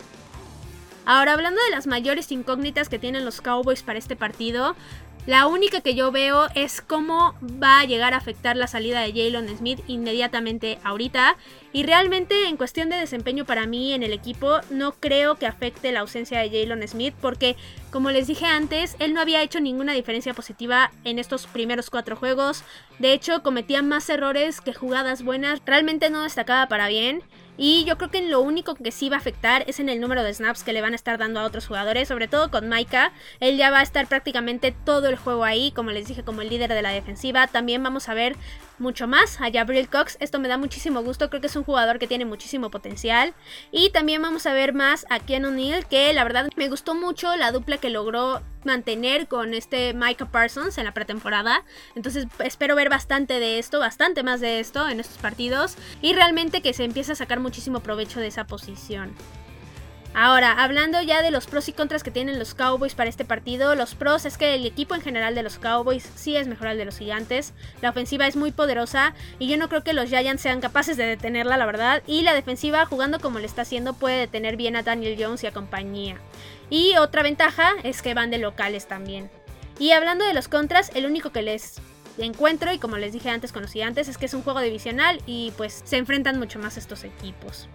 Ahora 1.07 1.35
hablando 1.35 1.62
de 1.62 1.71
las 1.71 1.87
mayores 1.87 2.33
incógnitas 2.33 2.88
que 2.88 2.99
tienen 2.99 3.27
los 3.27 3.43
Cowboys 3.43 3.83
para 3.83 3.99
este 3.99 4.17
partido, 4.17 4.75
la 5.27 5.47
única 5.47 5.81
que 5.81 5.95
yo 5.95 6.13
veo 6.13 6.49
es 6.55 6.83
cómo 6.83 7.35
va 7.43 7.81
a 7.81 7.85
llegar 7.87 8.13
a 8.13 8.19
afectar 8.19 8.57
la 8.57 8.67
salida 8.67 9.01
de 9.01 9.13
Jalen 9.13 9.57
Smith 9.57 9.81
inmediatamente 9.87 10.79
ahorita. 10.85 11.37
Y 11.73 11.85
realmente 11.85 12.47
en 12.47 12.59
cuestión 12.59 12.91
de 12.91 12.97
desempeño 12.97 13.47
para 13.47 13.67
mí 13.67 13.95
en 13.95 14.03
el 14.03 14.13
equipo 14.13 14.61
no 14.69 14.93
creo 14.93 15.37
que 15.37 15.47
afecte 15.47 15.93
la 15.93 16.01
ausencia 16.01 16.41
de 16.41 16.51
Jalen 16.51 16.87
Smith 16.87 17.15
porque 17.23 17.57
como 17.91 18.11
les 18.11 18.27
dije 18.27 18.45
antes, 18.45 18.97
él 18.99 19.15
no 19.15 19.21
había 19.21 19.43
hecho 19.43 19.61
ninguna 19.61 19.95
diferencia 19.95 20.35
positiva 20.35 20.91
en 21.05 21.19
estos 21.19 21.47
primeros 21.47 21.89
cuatro 21.89 22.17
juegos. 22.17 22.63
De 22.99 23.15
hecho 23.15 23.43
cometía 23.43 23.81
más 23.81 24.11
errores 24.11 24.61
que 24.61 24.75
jugadas 24.75 25.23
buenas. 25.23 25.63
Realmente 25.65 26.11
no 26.11 26.23
destacaba 26.25 26.69
para 26.69 26.89
bien. 26.89 27.23
Y 27.57 27.85
yo 27.85 27.97
creo 27.97 28.11
que 28.11 28.23
lo 28.23 28.40
único 28.40 28.75
que 28.75 28.90
sí 28.90 29.09
va 29.09 29.17
a 29.17 29.21
afectar 29.21 29.64
es 29.69 29.79
en 29.79 29.88
el 29.88 30.01
número 30.01 30.23
de 30.23 30.35
snaps 30.35 30.64
que 30.64 30.73
le 30.73 30.81
van 30.81 30.93
a 30.93 30.97
estar 30.97 31.19
dando 31.19 31.40
a 31.40 31.45
otros 31.45 31.67
jugadores, 31.67 32.09
sobre 32.09 32.27
todo 32.27 32.51
con 32.51 32.69
Maika. 32.69 33.12
Él 33.40 33.57
ya 33.57 33.71
va 33.71 33.81
a 33.81 33.83
estar 33.83 34.09
prácticamente 34.09 34.75
todo 34.85 35.09
el 35.09 35.17
juego 35.17 35.45
ahí, 35.45 35.71
como 35.73 35.90
les 35.93 36.09
dije, 36.09 36.25
como 36.25 36.43
el 36.43 36.51
líder 36.51 36.73
de 36.73 36.83
la 36.83 36.90
defensiva. 36.90 37.47
También 37.47 37.83
vamos 37.83 38.09
a 38.09 38.14
ver 38.14 38.37
mucho 38.79 39.07
más 39.07 39.41
a 39.41 39.51
Gabriel 39.51 39.89
Cox. 39.89 40.17
Esto 40.21 40.39
me 40.39 40.49
da 40.49 40.59
muchísimo 40.59 41.03
gusto, 41.03 41.29
creo 41.31 41.41
que 41.41 41.47
es 41.47 41.57
un 41.57 41.65
jugador 41.65 41.99
que 41.99 42.07
tiene 42.07 42.25
muchísimo 42.25 42.71
potencial. 42.71 43.35
Y 43.73 43.91
también 43.91 44.23
vamos 44.23 44.47
a 44.47 44.53
ver 44.53 44.75
más 44.75 45.07
a 45.11 45.21
Ken 45.21 45.45
O'Neill, 45.45 45.87
que 45.87 46.13
la 46.13 46.25
verdad 46.25 46.49
me 46.57 46.69
gustó 46.69 46.95
mucho 46.95 47.35
la 47.37 47.53
dupla 47.53 47.79
que 47.79 47.91
logró 47.91 48.43
mantener 48.65 49.29
con 49.29 49.55
este 49.55 49.93
Micah 49.95 50.27
Parsons 50.27 50.79
en 50.79 50.85
la 50.85 50.95
pretemporada. 50.95 51.65
Entonces 51.95 52.27
espero 52.39 52.75
ver 52.75 52.89
bastante 52.89 53.41
de 53.41 53.59
esto, 53.59 53.79
bastante 53.79 54.23
más 54.23 54.41
de 54.41 54.61
esto 54.61 54.89
en 54.89 55.01
estos 55.01 55.19
partidos. 55.19 55.77
Y 56.03 56.15
realmente 56.15 56.63
que 56.63 56.73
se 56.73 56.85
empiece 56.85 57.13
a 57.13 57.17
sacar 57.17 57.41
muchísimo 57.41 57.81
provecho 57.81 58.21
de 58.21 58.29
esa 58.29 58.47
posición. 58.47 59.15
Ahora, 60.16 60.53
hablando 60.53 61.03
ya 61.03 61.22
de 61.22 61.33
los 61.33 61.46
pros 61.46 61.68
y 61.68 61.72
contras 61.72 62.05
que 62.05 62.12
tienen 62.12 62.38
los 62.38 62.55
Cowboys 62.55 62.94
para 62.94 63.11
este 63.11 63.24
partido, 63.24 63.74
los 63.74 63.96
pros 63.96 64.27
es 64.27 64.38
que 64.38 64.55
el 64.55 64.64
equipo 64.64 64.94
en 64.94 65.00
general 65.00 65.35
de 65.35 65.42
los 65.42 65.59
Cowboys 65.59 66.09
sí 66.14 66.37
es 66.37 66.46
mejor 66.46 66.68
al 66.68 66.79
de 66.79 66.85
los 66.85 66.98
Gigantes, 66.98 67.53
la 67.83 67.90
ofensiva 67.90 68.29
es 68.29 68.37
muy 68.37 68.53
poderosa 68.53 69.12
y 69.40 69.48
yo 69.48 69.57
no 69.57 69.68
creo 69.68 69.83
que 69.83 69.92
los 69.92 70.09
Giants 70.09 70.40
sean 70.40 70.61
capaces 70.61 70.96
de 70.96 71.05
detenerla, 71.05 71.57
la 71.57 71.66
verdad, 71.66 72.05
y 72.07 72.22
la 72.22 72.33
defensiva 72.33 72.87
jugando 72.87 73.18
como 73.18 73.40
le 73.40 73.46
está 73.46 73.62
haciendo 73.62 73.92
puede 73.92 74.20
detener 74.20 74.57
bien 74.57 74.77
a 74.77 74.85
Daniel 74.85 75.16
Jones 75.18 75.42
y 75.42 75.48
a 75.48 75.53
compañía. 75.53 76.20
Y 76.70 76.96
otra 76.96 77.24
ventaja 77.24 77.72
es 77.83 78.00
que 78.00 78.14
van 78.14 78.31
de 78.31 78.38
locales 78.38 78.87
también. 78.87 79.31
Y 79.81 79.90
hablando 79.90 80.24
de 80.24 80.35
los 80.35 80.46
contras, 80.46 80.92
el 80.94 81.07
único 81.07 81.33
que 81.33 81.42
les 81.42 81.81
encuentro 82.18 82.72
y 82.72 82.79
como 82.79 82.98
les 82.98 83.12
dije 83.12 83.31
antes 83.31 83.50
con 83.50 83.62
los 83.62 83.72
gigantes 83.72 84.07
es 84.07 84.16
que 84.16 84.27
es 84.27 84.35
un 84.35 84.42
juego 84.42 84.61
divisional 84.61 85.20
y 85.27 85.53
pues 85.57 85.83
se 85.85 85.96
enfrentan 85.96 86.38
mucho 86.38 86.61
más 86.61 86.77
estos 86.77 87.03
equipos. 87.03 87.68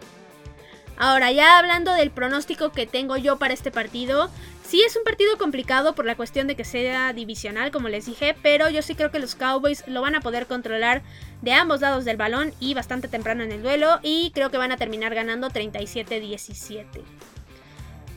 Ahora, 1.00 1.32
ya 1.32 1.58
hablando 1.58 1.94
del 1.94 2.12
pronóstico 2.12 2.74
que 2.74 2.86
tengo 2.86 3.16
yo 3.16 3.38
para 3.38 3.54
este 3.54 3.72
partido, 3.72 4.30
sí 4.68 4.82
es 4.82 4.98
un 4.98 5.06
partido 5.06 5.38
complicado 5.38 5.96
por 5.96 6.06
la 6.06 6.16
cuestión 6.16 6.46
de 6.46 6.58
que 6.58 6.66
sea 6.66 7.14
divisional, 7.14 7.72
como 7.72 7.88
les 7.88 8.06
dije, 8.06 8.36
pero 8.44 8.70
yo 8.70 8.82
sí 8.82 8.96
creo 8.96 9.10
que 9.10 9.20
los 9.20 9.36
Cowboys 9.36 9.86
lo 9.88 10.02
van 10.02 10.16
a 10.16 10.20
poder 10.20 10.46
controlar 10.46 11.02
de 11.42 11.54
ambos 11.54 11.80
lados 11.80 12.04
del 12.04 12.18
balón 12.18 12.54
y 12.60 12.74
bastante 12.74 13.08
temprano 13.08 13.44
en 13.44 13.54
el 13.54 13.64
duelo 13.64 14.00
y 14.04 14.32
creo 14.32 14.52
que 14.52 14.58
van 14.58 14.74
a 14.74 14.78
terminar 14.78 15.16
ganando 15.16 15.50
37-17. 15.50 16.86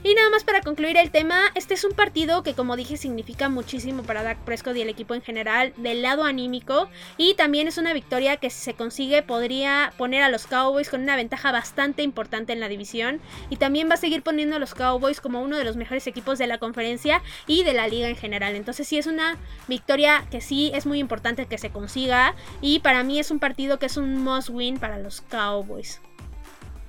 Y 0.05 0.15
nada 0.15 0.31
más 0.31 0.43
para 0.43 0.63
concluir 0.63 0.97
el 0.97 1.13
tema, 1.13 1.45
este 1.55 1.75
es 1.75 1.85
un 1.85 1.93
partido 1.93 2.43
que 2.43 2.55
como 2.55 2.75
dije 2.75 2.97
significa 2.97 3.49
muchísimo 3.49 4.03
para 4.03 4.25
Dak 4.25 4.39
Prescott 4.39 4.77
y 4.77 4.81
el 4.81 4.89
equipo 4.89 5.15
en 5.15 5.23
general 5.23 5.73
del 5.77 6.03
lado 6.03 6.25
anímico 6.25 6.89
y 7.17 7.35
también 7.35 7.69
es 7.69 7.79
una 7.79 7.93
victoria 7.93 8.37
que 8.39 8.51
si 8.51 8.59
se 8.59 8.75
consigue 8.75 9.23
podría 9.23 9.93
poner 9.97 10.25
a 10.25 10.29
los 10.29 10.49
Cowboys 10.49 10.91
con 10.91 11.03
una 11.03 11.15
ventaja 11.15 11.53
bastante 11.53 12.03
importante 12.03 12.53
en 12.53 12.59
la 12.59 12.67
división 12.67 13.21
y 13.49 13.59
también 13.59 13.89
va 13.89 13.95
a 13.95 13.97
seguir 13.97 14.25
poniendo 14.25 14.57
a 14.57 14.59
los 14.59 14.75
Cowboys 14.75 15.21
como 15.21 15.41
uno 15.41 15.57
de 15.57 15.63
los 15.63 15.77
mejores 15.77 16.09
equipos 16.09 16.37
de 16.37 16.49
la 16.49 16.59
conferencia 16.59 17.23
y 17.47 17.63
de 17.63 17.73
la 17.73 17.87
liga 17.87 18.09
en 18.09 18.17
general. 18.17 18.57
Entonces 18.57 18.89
sí 18.89 18.99
es 18.99 19.07
una 19.07 19.39
victoria 19.69 20.27
que 20.33 20.41
sí 20.41 20.73
es 20.75 20.85
muy 20.85 20.99
importante 20.99 21.47
que 21.47 21.59
se 21.59 21.71
consiga 21.71 22.35
y 22.61 22.81
para 22.81 23.05
mí 23.05 23.21
es 23.21 23.31
un 23.31 23.39
partido 23.39 23.79
que 23.79 23.87
es 23.87 23.97
un 23.97 24.25
must 24.25 24.49
win 24.49 24.79
para 24.79 24.99
los 24.99 25.21
Cowboys. 25.21 26.01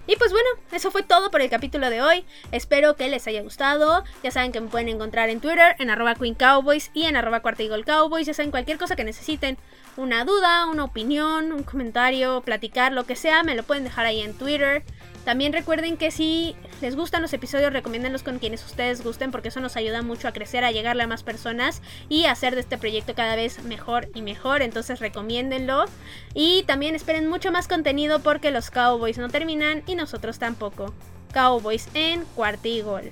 Y 0.05 0.17
pues 0.17 0.31
bueno, 0.31 0.49
eso 0.71 0.91
fue 0.91 1.01
todo 1.03 1.31
por 1.31 1.41
el 1.41 1.49
capítulo 1.49 1.89
de 1.89 2.01
hoy. 2.01 2.25
Espero 2.51 2.95
que 2.95 3.07
les 3.07 3.25
haya 3.27 3.41
gustado. 3.41 4.03
Ya 4.21 4.31
saben 4.31 4.51
que 4.51 4.59
me 4.59 4.67
pueden 4.67 4.89
encontrar 4.89 5.29
en 5.29 5.39
Twitter, 5.39 5.75
en 5.79 5.89
arroba 5.89 6.15
Queen 6.15 6.35
Cowboys 6.35 6.91
y 6.93 7.05
en 7.05 7.15
arroba 7.15 7.41
Cowboys. 7.41 8.27
Ya 8.27 8.33
saben 8.33 8.51
cualquier 8.51 8.77
cosa 8.77 8.95
que 8.95 9.05
necesiten 9.05 9.57
una 9.97 10.25
duda, 10.25 10.65
una 10.65 10.83
opinión, 10.83 11.51
un 11.51 11.63
comentario, 11.63 12.41
platicar, 12.41 12.91
lo 12.91 13.05
que 13.05 13.15
sea, 13.15 13.43
me 13.43 13.55
lo 13.55 13.63
pueden 13.63 13.83
dejar 13.83 14.05
ahí 14.05 14.21
en 14.21 14.33
Twitter. 14.33 14.83
También 15.25 15.53
recuerden 15.53 15.95
que 15.95 16.11
si 16.11 16.55
les 16.81 16.97
gustan 16.97 17.21
los 17.21 17.31
episodios, 17.31 17.71
recomiéndenlos 17.71 18.23
con 18.23 18.39
quienes 18.39 18.65
ustedes 18.65 19.03
gusten 19.03 19.31
porque 19.31 19.47
eso 19.47 19.61
nos 19.61 19.77
ayuda 19.77 20.01
mucho 20.01 20.27
a 20.27 20.33
crecer, 20.33 20.65
a 20.65 20.71
llegarle 20.71 21.03
a 21.03 21.07
más 21.07 21.23
personas 21.23 21.81
y 22.09 22.25
hacer 22.25 22.55
de 22.55 22.61
este 22.61 22.77
proyecto 22.77 23.15
cada 23.15 23.35
vez 23.35 23.63
mejor 23.63 24.09
y 24.13 24.21
mejor. 24.21 24.61
Entonces 24.61 24.99
recomiéndenlo. 24.99 25.85
Y 26.33 26.63
también 26.63 26.93
esperen 26.95 27.29
mucho 27.29 27.51
más 27.53 27.69
contenido 27.69 28.19
porque 28.19 28.51
los 28.51 28.69
Cowboys 28.69 29.17
no 29.17 29.29
terminan 29.29 29.83
y 29.87 29.95
nosotros 29.95 30.39
tampoco. 30.39 30.93
Cowboys 31.31 31.87
en 31.93 32.25
cuartigol. 32.35 33.11